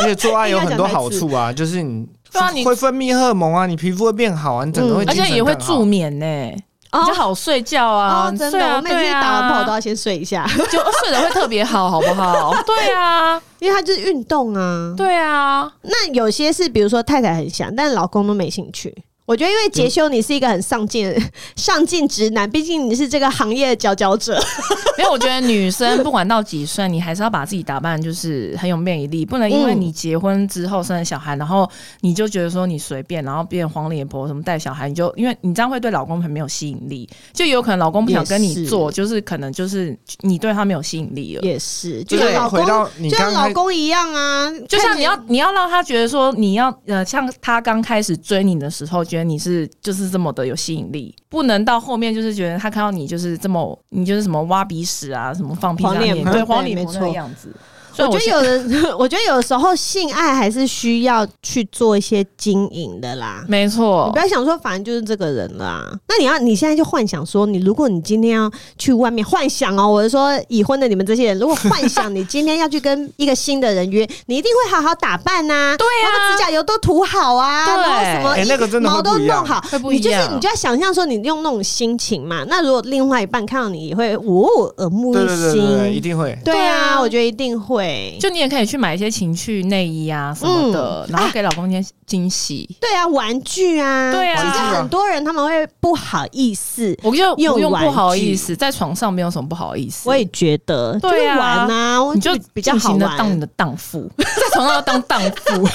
[0.00, 2.06] 而且做爱有很多好处啊，就是你。
[2.32, 6.50] 对啊，你会分泌荷尔蒙啊，你皮肤会变好啊，你整个会，而且也会助眠呢，
[6.90, 8.30] 比较好睡觉啊。
[8.30, 12.54] 真的，我每次打完炮都要先睡一下，就睡得会特别好，好不好？
[12.66, 14.94] 对啊，因为它就是运动啊。
[14.96, 18.94] 对啊，那有些是比如说太太很想，但老公都没兴趣。
[19.28, 21.14] 我觉得，因为杰修，你是一个很上进、
[21.54, 24.42] 上进直男，毕竟你是这个行业的佼佼者。
[24.96, 41.42] 没有，我觉得女生不管到几岁，你还是要把自己打扮就是很有魅力，不能因为你结婚之后生了小孩，然后你就觉得说你随便，然后变黄脸婆什么带小孩，你就因为你这样会对老公很没有吸引力，就有可能老公不想跟你做，就是可能就是你对他没有吸引力了。
[41.42, 42.66] 也是，就像老公，
[43.08, 55.92] 就像老公一样啊，就像你要你要让他觉得说你要呃，像他刚开始追你的时候，觉得你是就是这么的有吸引力，不能到后面就是觉得他看到你就是这么你就是什么挖鼻屎啊，什么放屁啊，
[56.32, 57.52] 对，黄脸婆那个样子。
[57.98, 63.44] 我觉得有的， 我觉得有的时候性爱还是需要去做一些经营的啦。
[63.48, 65.84] 没错，你不要想说反正就是这个人啦。
[66.08, 82.44] 那你要你现在就幻想说，你如果你今天要去外面幻想哦，我是说已婚的你们这些人，如果幻想你今天要去跟一个新的人约，你一定会好好打扮呐，对啊，指甲油都涂好啊，然后什么那个真的毛都弄好，你就是你就要想象说你用那种心情嘛。
[82.48, 86.36] 那如果另外一半看到你也会哦耳目一新，一定会。
[86.44, 87.87] 对啊，我觉得一定会。
[88.20, 92.68] 就你也可以去买一些情趣内衣啊什么的，嗯、然后给老公一些惊喜。
[92.80, 100.08] 对啊，玩具啊，对啊，其实很多人他们会不好意思，我就不用不好意思，在床上没有什么不好意思。
[100.08, 104.10] 我也觉得，对啊，玩啊，你就比较好的当你的荡妇，
[104.58, 105.52] 在床上要当荡妇。
[105.62, 105.66] 可能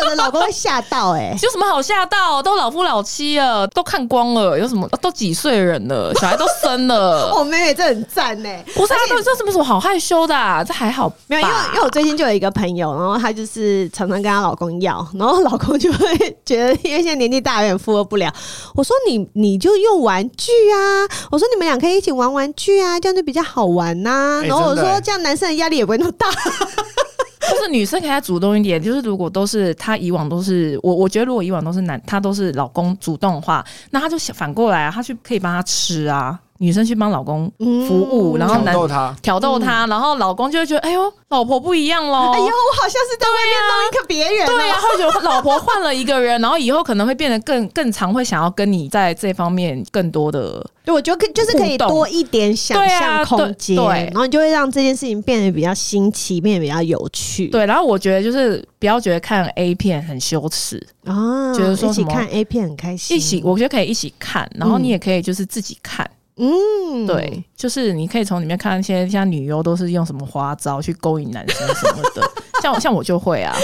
[0.00, 2.42] 有的老公会吓到哎、欸， 有什么好吓到？
[2.42, 4.88] 都老夫老妻了，都看光了，有什么？
[5.00, 7.32] 都几岁人了，小孩都生了。
[7.34, 10.64] 我 妹妹这很赞哎、欸，不是啊，这这什么什么好害羞的、啊？
[10.64, 18.32] 这还好，没有，因为因为我最近就有一个朋友，然后她就是常常跟她老公要，然后老公就会觉得，因为现在年纪大，有点负荷不了。
[18.74, 24.42] 我说你你就用玩具啊，我说你们俩可以一起玩玩具啊，这样就比较好玩呐、啊。
[24.42, 26.26] 然后我说这样男生的压力也不会那么大。
[27.50, 36.38] 就是女生可以主动一点，就是如果都是她以往都是我，我觉得如果以往都是男，她都是老公主动的话，那她就反过来啊，他去可以帮他吃啊。
[36.58, 42.32] 女生去帮老公服务，嗯、然后男挑逗他，挑逗他，嗯、然后老公就会觉得，哎呦，老婆不一样喽！
[42.32, 57.48] 哎呦，我好像是在外面弄一个别人，对呀、啊，或者老婆换了一个人，然后以后可能会变得更更常会想要跟你在这方面更多的，对，我觉得可就是可以多一点想象空间，对，然后你就会让这件事情变得比较新奇，变得比较有趣。
[57.48, 66.04] 对，然后我觉得就是不要觉得看 A 片很羞耻啊，觉得说一起看 A 片很开心，一起我觉得可以一起看，然后你也可以就是自己看。
[66.06, 66.15] 嗯，
[67.06, 72.30] 对，就是你可以从里面看一些像女优都是用什么花招去勾引男生什么的，
[72.62, 73.56] 像像我就会啊。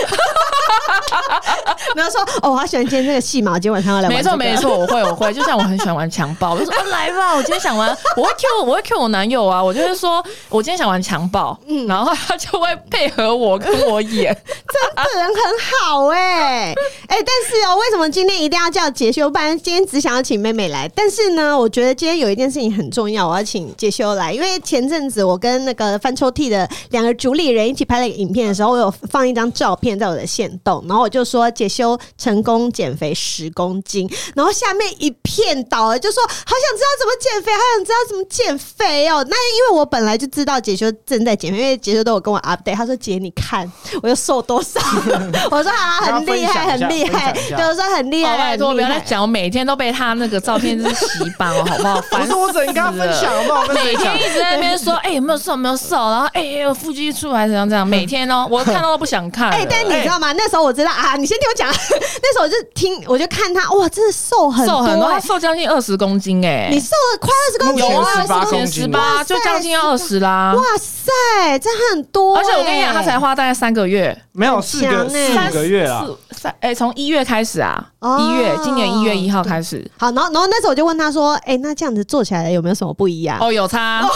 [1.96, 4.09] 然后说哦，我好喜欢今天这个戏嘛，今天晚上要来。
[4.09, 15.37] 没错没错，我会我会，就像我很喜欢玩强暴， 我就说、哦、来吧，我今天想玩，我会 Q 我会 Q 我男友啊，我就是说我今天想玩强暴，嗯，然后他就会配合我跟我演， 这个人很
[15.81, 16.74] 好哎、欸、
[17.09, 19.31] 哎、欸，但是哦，为什么今天一定要叫杰修？
[19.31, 39.25] 不然今天只想要请妹妹来，但是呢，我觉得今天有一件事情很重要，我要请杰修来，因为前阵子我跟那个翻抽屉的两个主理人一起拍了一个影片的时候，我有放一张照片在我的线动，然后我就说解修成功减肥十公斤，然后下面一片倒了，就说好想知道怎么减肥，好想知道怎么减肥哦。
[39.29, 43.71] 那因为我本来就知道解修正在减肥，因为解修都有跟我 update，他说姐你看
[44.03, 44.81] 我又瘦多少，
[45.51, 48.37] 我说啊很厉害很厉害，就是说很厉害。
[48.37, 52.01] 拜托不要再讲，我每天都被他那个照片就是洗版哦，好不好？
[52.11, 53.66] 不是我只能跟他分享，好不好？
[53.75, 59.51] 每天一直在那边说，哎、欸、有没有瘦有没有瘦，然后哎、欸、腹肌出来怎样怎样，每天哦、喔，我看到都不想看。
[59.51, 60.33] 哎、欸，但你知道吗？
[60.33, 60.62] 那时候。
[60.62, 61.68] 候我知道啊，你先听我讲。
[62.22, 70.55] 那时候我就听，我就看他，哇，真的瘦很多，欸，瘦很多，他瘦将近二十公斤哎，欸，你瘦了快二十公斤，有啊，十八公斤，十八就将近要二十啦。
[70.55, 79.85] 哇塞，这很多，欸，而且我跟你讲，他才花大概三个月，没有四个四个月啊，三哎，从一月开始啊，一，哦，月，今年一月一号开始。
[79.98, 83.38] 好，然后然后那时候我就问他说，哎，欸，那这样子做起来有没有什么不一样？
[83.40, 84.07] 哦，有差。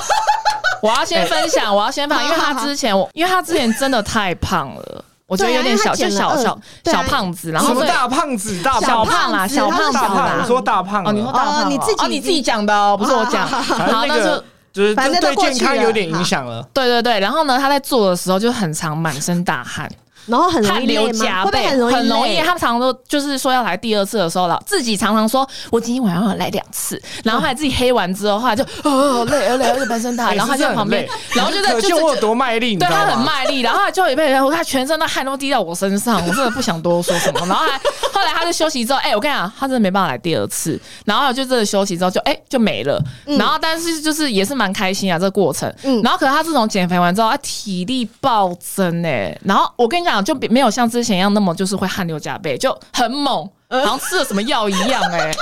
[0.82, 19.90] 我要先分享，我要先分享， 因为他之前我，因为他之前真的太胖了，我觉得有点小，就小小小胖子，然后什么大胖子，大小胖啦，小胖子啦，我说大胖哦，你说大胖，你自己哦，你自己讲的哦，不是我讲，然后那就就是对健康有点影响了，对对对，然后呢，他在做的时候就很常满身大汗。
[20.26, 22.36] 然后很容易流浃背，很容易，很容易。
[22.38, 37.40] 他们常常都就是说要来第二次的时候了，自己常常说我今天晚上要来两次，然后后来自己黑完之后，后来就哦累啊累而且半身大汗， 然后他就在旁边，然后就在就我多卖力，对他很卖力，然后就一辈人，他全身的汗都滴到我身上，我真的不想多说什么。
[37.46, 37.78] 然后还
[38.12, 55.36] 后来他就休息之后，哎，我跟你讲，他真的没办法来第二次，然后就真的休息之后就哎就没了，然后但是就是也是蛮开心啊这个过程，然后可是他自从减肥完之后，他体力暴增哎，然后我跟你讲就比没有像之前一样那么就是会汗流浃背，就很猛，好像吃了什么药一样哎、欸，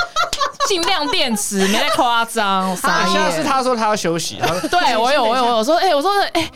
[0.67, 2.77] 尽量电池没太夸张。
[2.77, 6.51] 好像是他说他要休息，对我有我有我说哎、欸、我说哎、欸，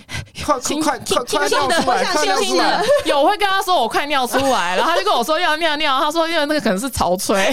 [0.44, 7.52] 快快快快快尿出来，快尿出来，有我会跟他说我快尿出来，然后他就跟我说要尿尿，他说因为那个可能是潮吹，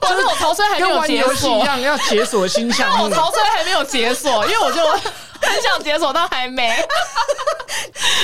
[0.00, 4.82] 我说我潮吹还没有解锁，一样要解锁新项目，我潮吹还没有解锁，因为我就。
[5.40, 6.70] 很想解锁，但还没。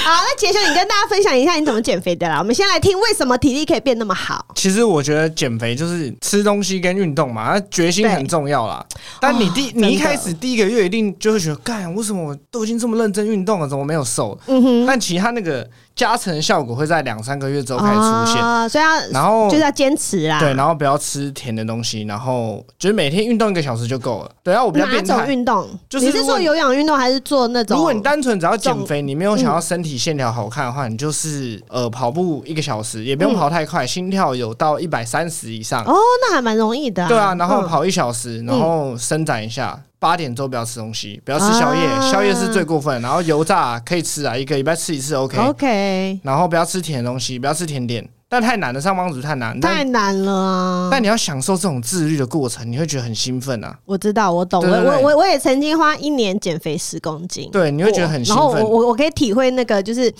[0.04, 2.38] 好，那杰兄，你跟大家分享一下你怎么减肥的啦。
[2.38, 4.44] 我们先来听为什么体力可以变那么好。
[4.54, 8.84] 其实我觉得减肥就是吃东西跟运动嘛，那决心很重要啦。
[9.20, 14.38] 但你第、哦、你一开始第一个月一定就会觉得，干，为什么我都已经这么认真运动了，怎么没有瘦？
[14.46, 14.86] 嗯哼。
[14.86, 15.68] 但其他那个。
[15.94, 24.30] 加成效果会在两三个月之后开始出现，哦、所以要然后就是要坚持啦，对，然后不要吃甜的东西，然后就是每天运动一个小时就够了。
[24.42, 25.68] 对，啊我比较变态，哪种运动？
[25.88, 27.76] 就是你是做有氧运动还是做那种？
[27.76, 35.84] 如果你单纯只要减肥，你没有想要身体线条好看的话，你就是呃跑步一个小时，也不用跑太快，心跳有到一百三十以上。
[35.84, 37.08] 哦，那还蛮容易的、啊。
[37.08, 39.78] 对啊，然后跑一小时，然后伸展一下。
[40.02, 43.00] 八点之后不要吃东西，不要吃宵夜，啊、宵夜是最过分。
[43.00, 45.38] 然后油炸可以吃啊，一个礼拜吃一次 OK。
[45.38, 46.20] OK。
[46.24, 50.88] 然后不要吃甜的东西，不要吃甜点，但太难了，上班族太难，太难了啊。
[50.90, 53.78] 但你要享受这种自律的过程，你会觉得很兴奋啊。
[53.84, 58.44] 我知道，我懂，我我我我也曾经花一年减肥十公斤，对，你会觉得很兴奋。
[58.44, 60.12] 然后我我我可以体会那个，就是，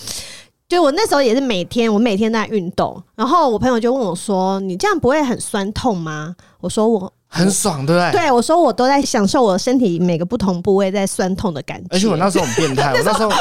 [0.69, 3.03] 就我那时候也是每天，我每天在运动。
[3.15, 8.21] 然后我朋友就问我说：“你这样不会很酸痛吗？”我说：“我。”很爽，对不对？
[8.21, 11.87] 对，我说我都在享受我身体每个不同部位在酸痛的感觉。
[11.89, 13.31] 而且我那时候很变态， 我那时候。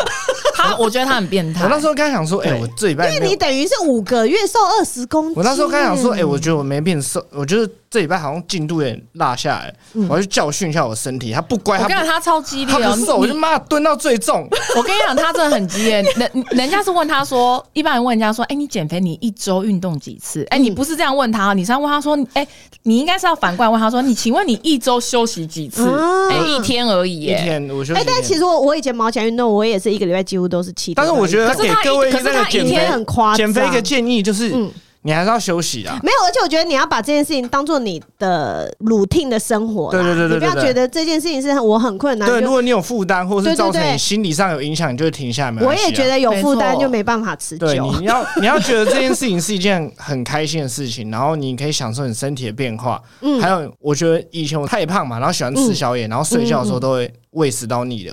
[0.54, 1.64] 他，我觉得他很变态。
[1.64, 5.34] 我那时候刚想说，哎，我这礼拜，因为你等于是五个月瘦二十公斤。
[5.34, 9.74] 我那时候刚想说，哎，我觉得我没变瘦，我觉得这礼拜好像进度有点落下来。
[10.08, 14.48] 我要去教训一下我身体，他不乖，他他超激烈哦，瘦，我就妈蹲到最重。
[14.76, 16.00] 我跟你讲，他真的很激烈。
[16.16, 20.46] 人人家是问他说，一般人问人家说，哎，你减肥你一周运动几次？
[20.50, 22.46] 哎，你不是这样问他，你是要问他说，哎，
[22.84, 25.90] 你应该是要反过来问他说，你请问你一周休息几次？
[26.30, 28.00] 哎，一天而已，一天我休息。
[28.00, 30.94] 哎，但其实我我以前毛起来运动，我也是一个礼拜几乎都是七天。
[30.94, 31.26] 但是我。
[31.32, 34.54] 觉得给各位一个减肥很夸张减肥一个建议就是，
[35.02, 35.98] 你还是要休息啊。
[36.02, 39.90] 没有，而且我觉得你要把这件事情当做你的 routine 的生活。
[39.90, 42.28] 对对对对，你不要觉得这件事情是我很困难。
[42.28, 45.62] 对，如果你有负担，或是造成你心理上有影响，你就会停下来。
[45.62, 47.66] 我也觉得有负担就没办法持久。
[47.66, 53.02] 对，你要 你要觉得这件事情是一件很开心的事情，然后你可以享受你身体的变化。
[53.20, 57.12] 嗯，还有我觉得以前我太胖嘛，然后喜欢吃宵夜，然后睡觉的时候都会。
[57.32, 58.12] 胃食道逆流，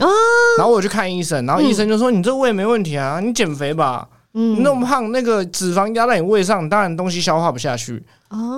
[0.57, 4.07] 然后我去看医生，然后医生就说：“你这胃没问题啊，你减肥吧。
[4.33, 8.01] 你那么胖，那个脂肪压在你胃上，当然东西消化不下去。”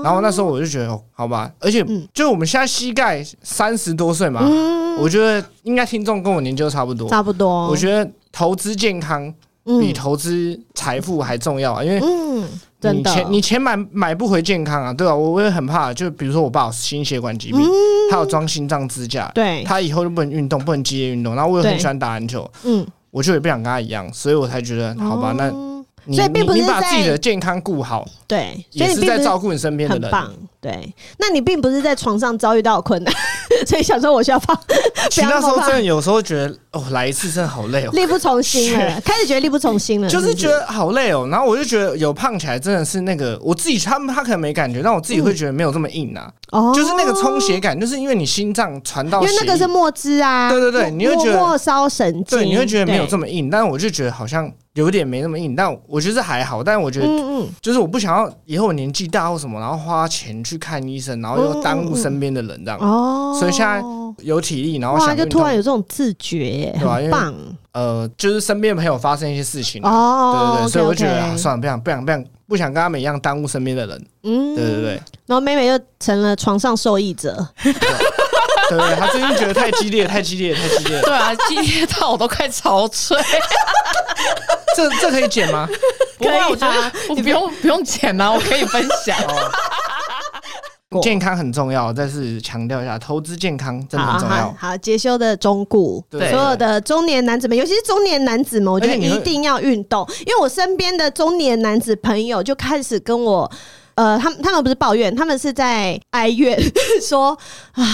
[0.03, 4.41] 然后那时候我就觉得，好吧，而且就我们现在膝盖三十多岁嘛，
[4.99, 7.67] 我觉得应该听众跟我年纪都差不多，差不多。
[7.69, 9.33] 我觉得投资健康
[9.79, 12.45] 比投资财富还重要啊，因为嗯
[12.93, 15.15] 你钱你钱买买不回健康啊，对吧？
[15.15, 17.61] 我我也很怕，就比如说我爸有心血管疾病，
[18.09, 21.33] 他有装心脏支架，对，他以后就不能运动，不能激烈运动。
[21.33, 25.49] 然后我又很喜欢打篮球，嗯，我就也不想跟他一样，所以我才觉得，好吧，那
[26.11, 30.31] 所以并不是你把自己的健康顾好，对，也是在照顾你身边的人，很棒。
[30.59, 33.11] 对，那你并不是在床上遭遇到困难，
[33.65, 34.55] 所以想说我需要放。
[35.09, 41.27] 其实那时候真的有时候觉得哦，来一次真的好累哦，力不从心了， 开始觉得力不从心了，就是觉得好累哦。
[41.31, 46.31] 然后我就觉得有胖起来真的是那个我自己，他们他可能没感觉，但我自己会觉得没有这么硬啊。
[46.51, 50.51] 哦，就是那个充血感，就是因为你心脏传到，因为那个是末肢啊。
[50.51, 56.63] 对对对，你会觉得末梢神经，对，你会觉得没有这么硬，但是我就觉得好像有点没那么硬，但我觉得还好。
[56.63, 62.79] 但我觉得，嗯嗯，就是我不想要以后我年纪大或什么，然后花钱去看医生，然后又耽误身边的人这样。
[62.79, 63.83] 哦，所以现在
[64.19, 67.35] 有体力，然后哇，想就突然有这种自觉，对吧很棒。
[67.73, 74.05] 呃，就是身边朋友发生一些事情，哦，对对对，所以我觉得算了，不想不想不想不想跟他们一样耽误身边的人。
[74.23, 77.45] 嗯，对对对，然后妹妹又成了床上受益者。
[77.63, 81.01] 对对，他最近觉得太激烈，太激烈，太激烈。
[81.01, 83.17] 对啊，激烈到我都快潮吹。
[84.75, 85.67] 这这可以剪吗？
[86.17, 89.17] 不会，我觉得我不用不用剪啊，我可以分享。
[91.01, 94.47] 健康很重要，但是强调一下，投资健康真的很重要。
[94.47, 100.05] 好，好杰修的中顾，对所有的中年男子们，尤其是中年男子们，我觉得一定要运动。
[100.25, 103.49] 因为我身边的中年男子朋友就开始跟我，
[103.95, 106.61] 呃，他们他们不是抱怨，他们是在哀怨，
[107.01, 107.37] 说
[107.71, 107.85] 啊，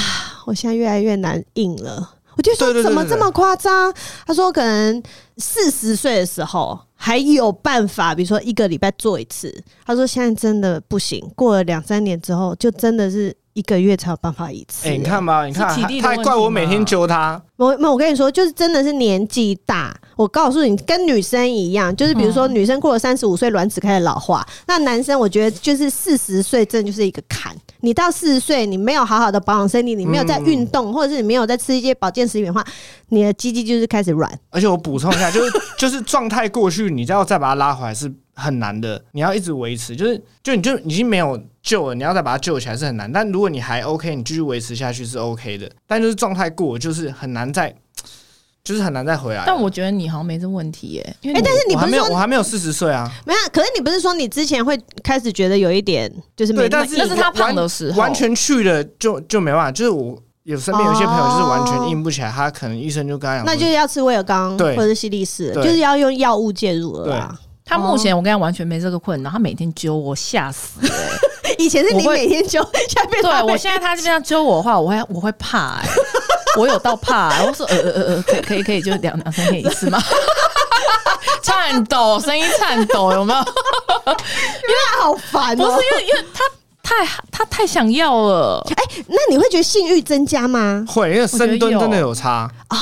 [0.47, 2.15] 我现在越来越难硬了。
[2.37, 3.93] 我就说怎么这么夸张？
[4.25, 5.01] 他说可能
[5.37, 9.53] 四十岁的时候还有办法，比如说一个礼拜做一次。
[9.85, 14.87] 他说现在真的不行，过了两三年之后，就真的是一个月才有办法一次。
[14.87, 17.41] 哎、欸，你看吧，你看他，还怪我每天揪他。
[17.55, 19.99] 我那我跟你说，就是真的是年纪大。
[20.15, 24.45] 我告诉你，跟女生一样，就是比如说女生过了三十五岁，卵子开始老化。
[24.67, 27.55] 那男生我觉得就是四十岁，真的就是一个坎。
[27.81, 32.65] 你到四十岁，你没有好好的保养身体，你没有在运动，或者是你没有在吃一些保健食品的话，
[33.09, 34.31] 你的鸡鸡就是开始软。
[34.49, 39.03] 而且我补充一下，就是就是状态过去，你要再把它拉回来是很难的。
[39.11, 43.11] 你要一直维持，就是就你就已经没有救了，你要再把它救起来是很难。
[43.11, 45.69] 但如果你还 OK，你继续维持下去是 OK 的。
[45.85, 47.75] 但就是状态过，就是很难再。
[48.67, 49.43] 就是很难再回来。
[49.45, 53.09] 但我觉得你好像没这问题耶，因为哎、欸，但是你不是说我还没有，我还没有四十岁啊？
[53.25, 59.71] 没有，可是你不是说你之前会开始觉得有一点就是没对，但是那是他胖的时候，完全去了就就没办法。
[59.71, 67.39] 就是我有身边有些朋友就是完全硬不起来，他可能医生就跟他讲，那就是要吃威尔刚或者是西力士，就是要用药物介入了啦。
[67.63, 70.93] 他目前我跟他完全没这个困扰，他每天揪我吓死了。
[71.59, 75.89] 以前是你每天揪，现在对我现在他这边揪我的话，我会我会怕哎、欸。
[76.57, 80.01] 我有到怕、欸， 我说呃呃呃呃，可以可以可以，就两两三天一次吗？
[81.41, 83.39] 颤抖，声音颤抖，有没有？
[83.39, 86.43] 因为他好烦、喔，不是因为因为他
[86.83, 88.65] 太他太想要了。
[88.75, 90.83] 哎、欸，那你会觉得性欲增加吗？
[90.87, 92.77] 会，因为深蹲真的有差啊、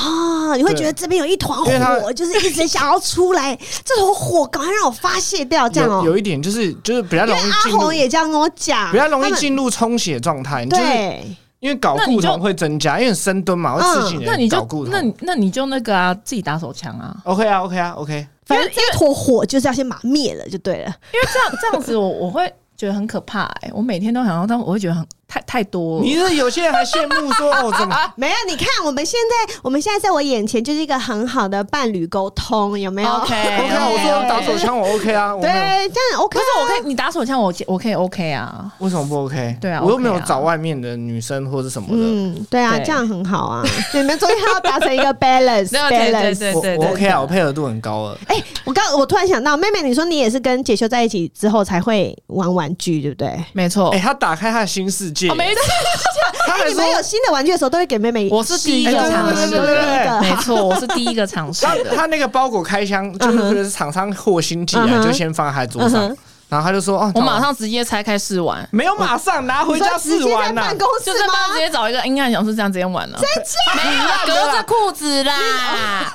[0.50, 0.56] 哦！
[0.56, 6.06] 你会觉得这边有一团火，就是一直想要出来，这团火赶快让我发泄掉，这样哦、喔。
[6.06, 10.64] 有一点就是就是比较容易进入，阿红也这样跟我讲，比较容易进入充血状态。
[10.66, 11.36] 对。
[11.66, 14.92] 因为搞固酮会增加，因为深蹲嘛会刺激你的睾固酮。
[14.92, 17.16] 那那你就那个啊，自己打手枪啊。
[17.24, 18.24] OK 啊，OK 啊，OK。
[18.44, 20.94] 反正一坨火就是要先把它灭了就对了。
[21.12, 22.46] 因为这样这样子我，我我会
[22.76, 25.04] 觉得很可怕哎、欸，我每天都想要，但我会觉得很。
[25.28, 28.36] 太太多了，你是有些人还羡慕说哦，怎么 没有？
[28.48, 29.18] 你看我们现
[29.48, 35.50] 在，我们现在在我眼前就是一个很好的伴侣沟通，有没有？OK OK，我说打手枪我 OK 啊，对，
[35.88, 36.38] 这样 OK。
[36.38, 38.72] 可是我可以，你打手枪我我可以 OK 啊？
[38.78, 39.56] 为什么不 OK？
[39.60, 41.94] 对啊，我又没有找外面的女生或者什么的。
[41.98, 43.64] 嗯，对啊，这样很好啊。
[43.92, 46.76] 你们中间要达成一个 balance，balance。
[46.78, 48.18] 我 OK 啊，我配合度很高了。
[48.28, 53.44] 哎，我刚我突然想到，妹妹，你说你也是跟杰修在一起之后才会玩玩具，对不对？
[53.52, 53.90] 没错。
[53.90, 55.32] 哎，他打开他的新世界。
[55.34, 55.62] 没错。
[56.46, 58.28] 他们说有新的玩具的时候，都会给妹妹。
[58.30, 61.96] 我是第一个尝试的，没错，我是第一个尝试的。
[61.96, 66.16] 他那个包裹开箱，就是厂商货新寄来，就先放在他桌上。
[66.48, 73.18] 然后他就说：“哦，我马上直接拆开试玩。”没有马上拿回家试玩呐，办公室就在办公室直接找一个阴暗角是这样直接玩了。
[73.18, 73.74] 真假？
[73.74, 75.34] 没有，隔着裤子啦，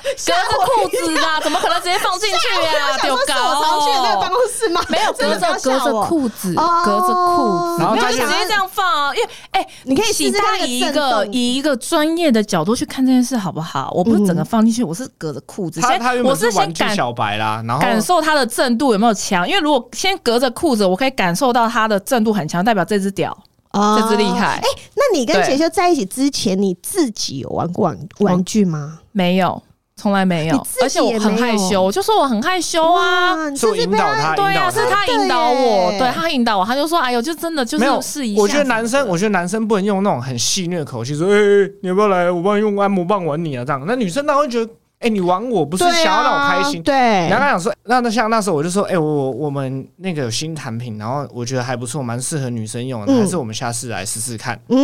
[0.02, 2.96] 隔着裤子啦，怎么可能直接放进去呀？
[3.02, 3.58] 丢搞！
[3.58, 4.80] 我常去那个办公室吗？
[4.88, 9.14] 没有，隔着隔着裤子，隔着裤子，没有直接这样放啊。
[9.14, 13.90] 因为哎，你可以试试看以一个以一个专业的角度去看这件事好不好？
[13.94, 15.80] 我不是整个放进去，我是隔着裤子。
[15.80, 19.46] 他他我是先感小白啦，然后感受它的震度有没有强？
[19.46, 23.36] 因为如果先隔着裤子，我可以感受到它的震度很强，代表这只屌，
[23.72, 24.56] 哦、这只厉害。
[24.56, 29.00] 哎、欸，那你跟杰修在一起之前，你自己有玩过玩玩具吗？
[29.12, 29.62] 没有，
[29.96, 30.66] 从来没有。
[30.82, 33.54] 而且我很害羞，我就说我很害羞啊。
[33.54, 42.30] 是引导他，对啊，是他引导我，对他引导我，他就说：“哎呦，就真的就是试一下。”我觉得男生，我觉得男生不能用那种很戏谑的口气说：“哎、欸，你要不要来？
[42.30, 44.72] 我帮你用按摩棒玩你啊。”这样，那女生当然会觉得。
[45.02, 46.80] 哎、欸，你玩我不是想要让我开心？
[46.82, 54.56] 对，然后他想说，那那像那时候我就说，哎、欸，我我我们那个有新产品，然后我觉得还不错，蛮适合女生用的，嗯、还是我们下次来试试看。
[54.68, 54.78] 嗯，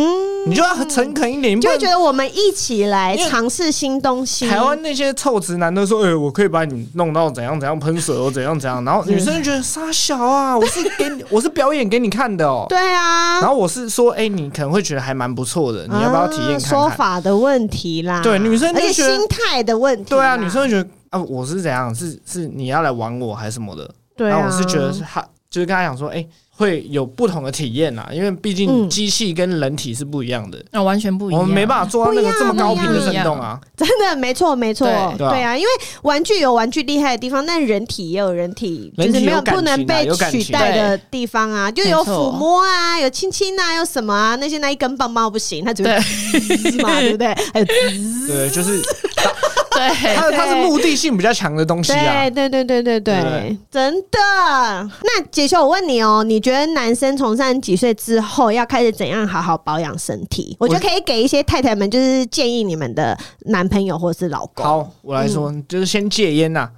[0.47, 4.47] 你就要诚恳一点，你就会觉得我们一起来尝试新东西。
[4.47, 12.65] 台湾那些臭直男都说，哎、欸，我可以把你弄到怎样怎样喷水哦，怎样怎样，然后女生就觉得傻小啊，我是给你，我是表演给你看的哦。
[12.69, 16.69] 对啊，然后我是说，哎、欸，你可能会觉得还蛮不错的，你要不要体验看看？
[16.69, 20.09] 说法的问题啦，对，女生就觉得心态的问题。
[20.09, 20.89] 对啊，女生会觉得。
[21.09, 21.93] 啊，我是怎样？
[21.95, 23.89] 是是你要来玩我还是什么的？
[24.15, 25.19] 对啊，我是觉得是他，
[25.49, 26.29] 就是跟他讲说，哎、欸。
[26.59, 31.39] 会有不同的体验呐，因为毕竟机器跟人体是不一样的，那、嗯哦、完全不一样。
[31.39, 33.57] 我们没办法做到那个这么高频的震动啊！
[33.77, 34.85] 真的没错没错，
[35.17, 35.41] 对。
[35.41, 35.69] 啊，因为
[36.01, 47.33] 玩具有玩具厉害的地方，但人体也有人体，就是没有不能被取代的地方啊，就有抚摸啊，有亲亲啊，有什么啊，那些那一根棒棒不行，它只会滋嘛，对不对？
[47.53, 48.81] 还有滋，对，就是。
[49.79, 52.29] 对，它它是目的性比较强的东西啊！
[52.29, 54.19] 对对对对对对，对真的。
[55.03, 60.57] 那杰修，我问你哦，你觉得男生从三十几岁之后要开始怎样好好保养身体？
[60.59, 64.65] 我觉得可以给一些太太们，就是建议你们的男朋友或者是老公。
[64.65, 66.69] 好，我来说，嗯、就是先戒烟呐，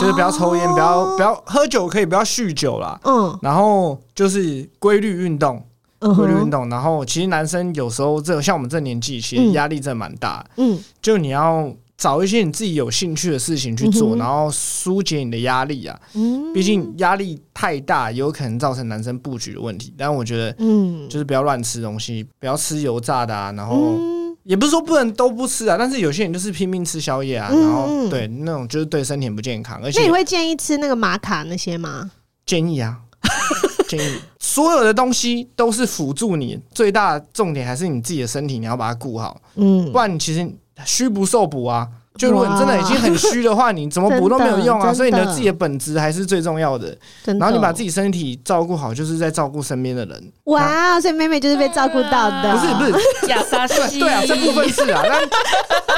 [0.00, 2.98] 就是不要抽烟，不要不要喝酒，可以不要酗酒啦。
[3.04, 5.62] 嗯，然后就是规律运动，
[6.00, 6.68] 规律运动。
[6.68, 10.44] 然后其实男生有时候这像我们这年纪，其实压力真的蛮大。
[10.56, 11.70] 嗯，就你要。
[11.98, 16.00] 找一些你自己有兴趣的事情去做，嗯、然后疏解你的压力啊。
[16.14, 19.92] 嗯，毕竟压力太大，有可能造成男生布局的问题。
[19.98, 23.50] 但我觉得，嗯，就是不要乱吃东西，不要吃油炸的啊。
[23.50, 23.98] 然后
[24.44, 27.50] 也不是说不能都不吃啊，但是有些人就是拼命吃宵夜啊。
[27.52, 29.80] 然后对那种就是对身体不健康。
[29.82, 32.08] 而且那你会建议吃那个玛卡那些吗？
[32.46, 32.96] 建议啊，
[33.88, 34.18] 建议。
[34.38, 39.40] 所有的东西都是辅助你，最大的重点还是你自己的身体，你要把它顾好。
[39.56, 40.48] 嗯，不然你其实。
[40.84, 41.88] 虚不受补啊！
[42.18, 44.92] 就如果你真的已经很虚的话，你怎么补都没有用啊！
[44.92, 46.94] 所以你的自己的本质还是最重要的。
[47.24, 50.32] 然后你把自己身体照顾好，就是在照顾身边的人。
[50.44, 51.00] 哇！
[51.00, 52.56] 所以妹妹就是被照顾到的。
[52.56, 54.00] 不是不是，假杀鸡。
[54.00, 55.22] 对啊，这部分是啊，但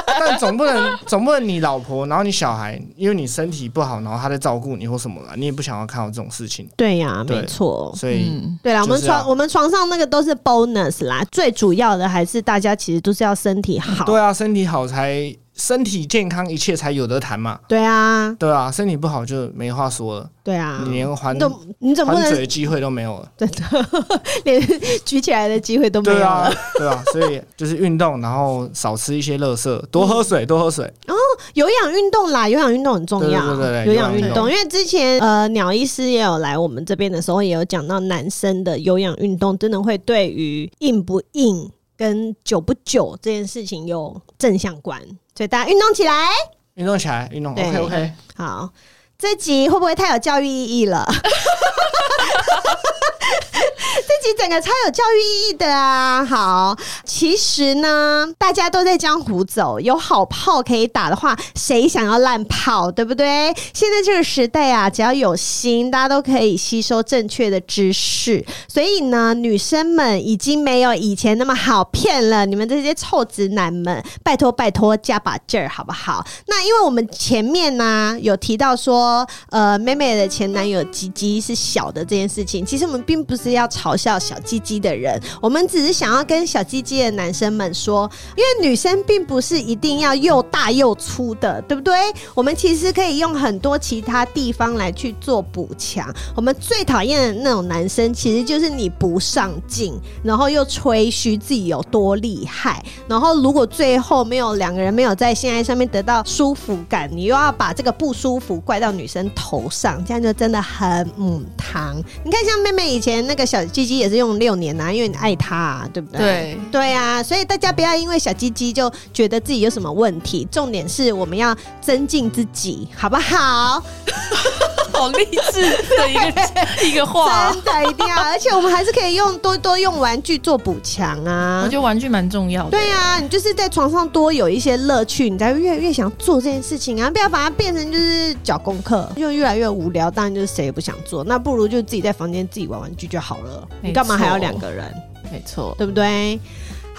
[0.20, 6.68] 但总不能总不能你老婆，然后你小孩，因为你身体不好，然后他在照顾你或什么了，你也不想要看到这种事情。
[6.76, 7.92] 对呀，没错。
[7.96, 8.30] 所以
[8.62, 14.04] 对啦，我们床我们床上那个都是 bonus 啦，最主要的还是大家其实都是要身体好。
[14.04, 15.34] 对啊，身体好才。
[15.61, 17.61] 身体健康，一切才有得谈嘛。
[17.68, 20.30] 对啊，对啊，身体不好就没话说了。
[20.42, 21.34] 对啊，你连还
[21.78, 23.30] 你怎么还嘴的机会都没有了？
[23.36, 23.62] 真的，
[24.44, 24.61] 连
[25.04, 26.50] 举起来的机会都没有了。
[26.78, 30.86] 对啊，对啊，所以就是运动，然后少吃一些垃圾，多喝水，多喝水。
[31.06, 31.14] 哦，
[31.52, 33.54] 有氧运动啦，有氧运动很重要。
[33.54, 41.70] 对对对，有氧运动，因为之前呃鸟医师也有来我们这边的时候，也有讲到男生的有氧运动真的会对于硬不硬
[42.01, 44.98] 跟久不久这件事情有正相关。
[45.36, 46.30] 所以大家运动起来，
[46.72, 47.53] 运动起来，运动。
[47.53, 48.70] OK OK，好，
[49.18, 51.07] 这集会不会太有教育意义了？
[54.06, 56.24] 这集整个超有教育意义的啊！
[56.24, 63.54] 好，其实呢，大家都在江湖走，有好炮可以打的话，谁想要烂炮，对不对？
[63.72, 68.44] 现在这个时代啊，只要有心，大家都可以吸收正确的知识。
[68.68, 72.44] 所以呢，女生们已经没有以前那么好骗了。
[72.46, 76.24] 你们这些臭直男们，拜托拜托，加把劲儿好不好？
[76.46, 91.94] 那因为我们前面呢、有提到说，呃，妹妹的前男友吉吉是小的这件事情，其实我们并不是要嘲笑小鸡鸡的人，我们只是想要跟小鸡鸡的男生们说，因为女生并不是一定要又大又粗的，对不对？
[92.34, 96.12] 我们其实可以用很多其他地方来去做补强。
[96.34, 111.42] 我们最讨厌的那种男生，其实就是你不上进，然后又吹嘘自己有多厉害，然后如果最后没有两个人没有在性爱上面得到舒服感，你又要把这个不舒服怪到女生头上，这样就真的很母
[111.81, 111.97] 汤。
[112.24, 116.18] 你看，像妹妹以前那个小鸡鸡也是用六年呐、啊，因为你爱她、啊，对不对？
[116.20, 123.83] 对对啊，所以大家不要因为小鸡鸡就觉得自己有什么问题，重点是我们要增进自己，好不好？
[125.01, 125.62] 好励志
[125.96, 126.32] 的一个
[126.86, 131.62] 一个话，真的一定要， 而且我们还是可以用多多用玩具做补强啊。
[131.64, 132.70] 我觉得玩具蛮重要的。
[132.70, 137.11] 对啊，你就是在床上多有一些乐趣，你才会越越想做这件事情啊！
[137.11, 140.11] 不要把它变成就是缴功课，就越来越无聊。
[140.11, 143.66] 当然就是谁也不想做，那不如就自己在房间自己玩玩具就好了。
[143.80, 144.92] 你干嘛还要两个人？
[145.32, 146.38] 没错，对不对？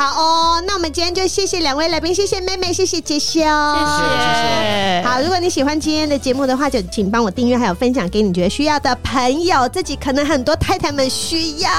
[0.01, 5.07] 好哦，那我们今天就谢谢两位来宾，谢谢妹妹，谢谢杰修，谢谢谢谢。
[5.07, 11.69] 好，如果你喜欢今天的节目的话，就请帮我订阅，还有分享给你觉得需要的朋友，自己可能很多太太们需要。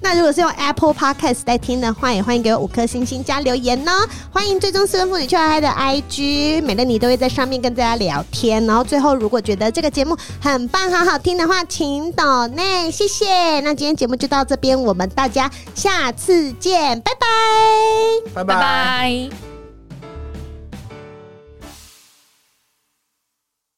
[0.00, 3.90] 那如果是用 Apple Podcast 在听的话，也欢迎给我五颗星星加留言呢。
[4.30, 8.64] 欢迎追踪失婚妇女邱海海的 IG，美乐你都会在上面跟大家聊天。
[8.64, 13.58] 然后最后，如果觉得这个节目很棒、好好听的话，请抖内，谢谢。
[13.58, 17.00] 那今天节目就到这边，我们大家下次见，
[18.34, 18.54] 拜拜。
[18.54, 19.53] 拜拜。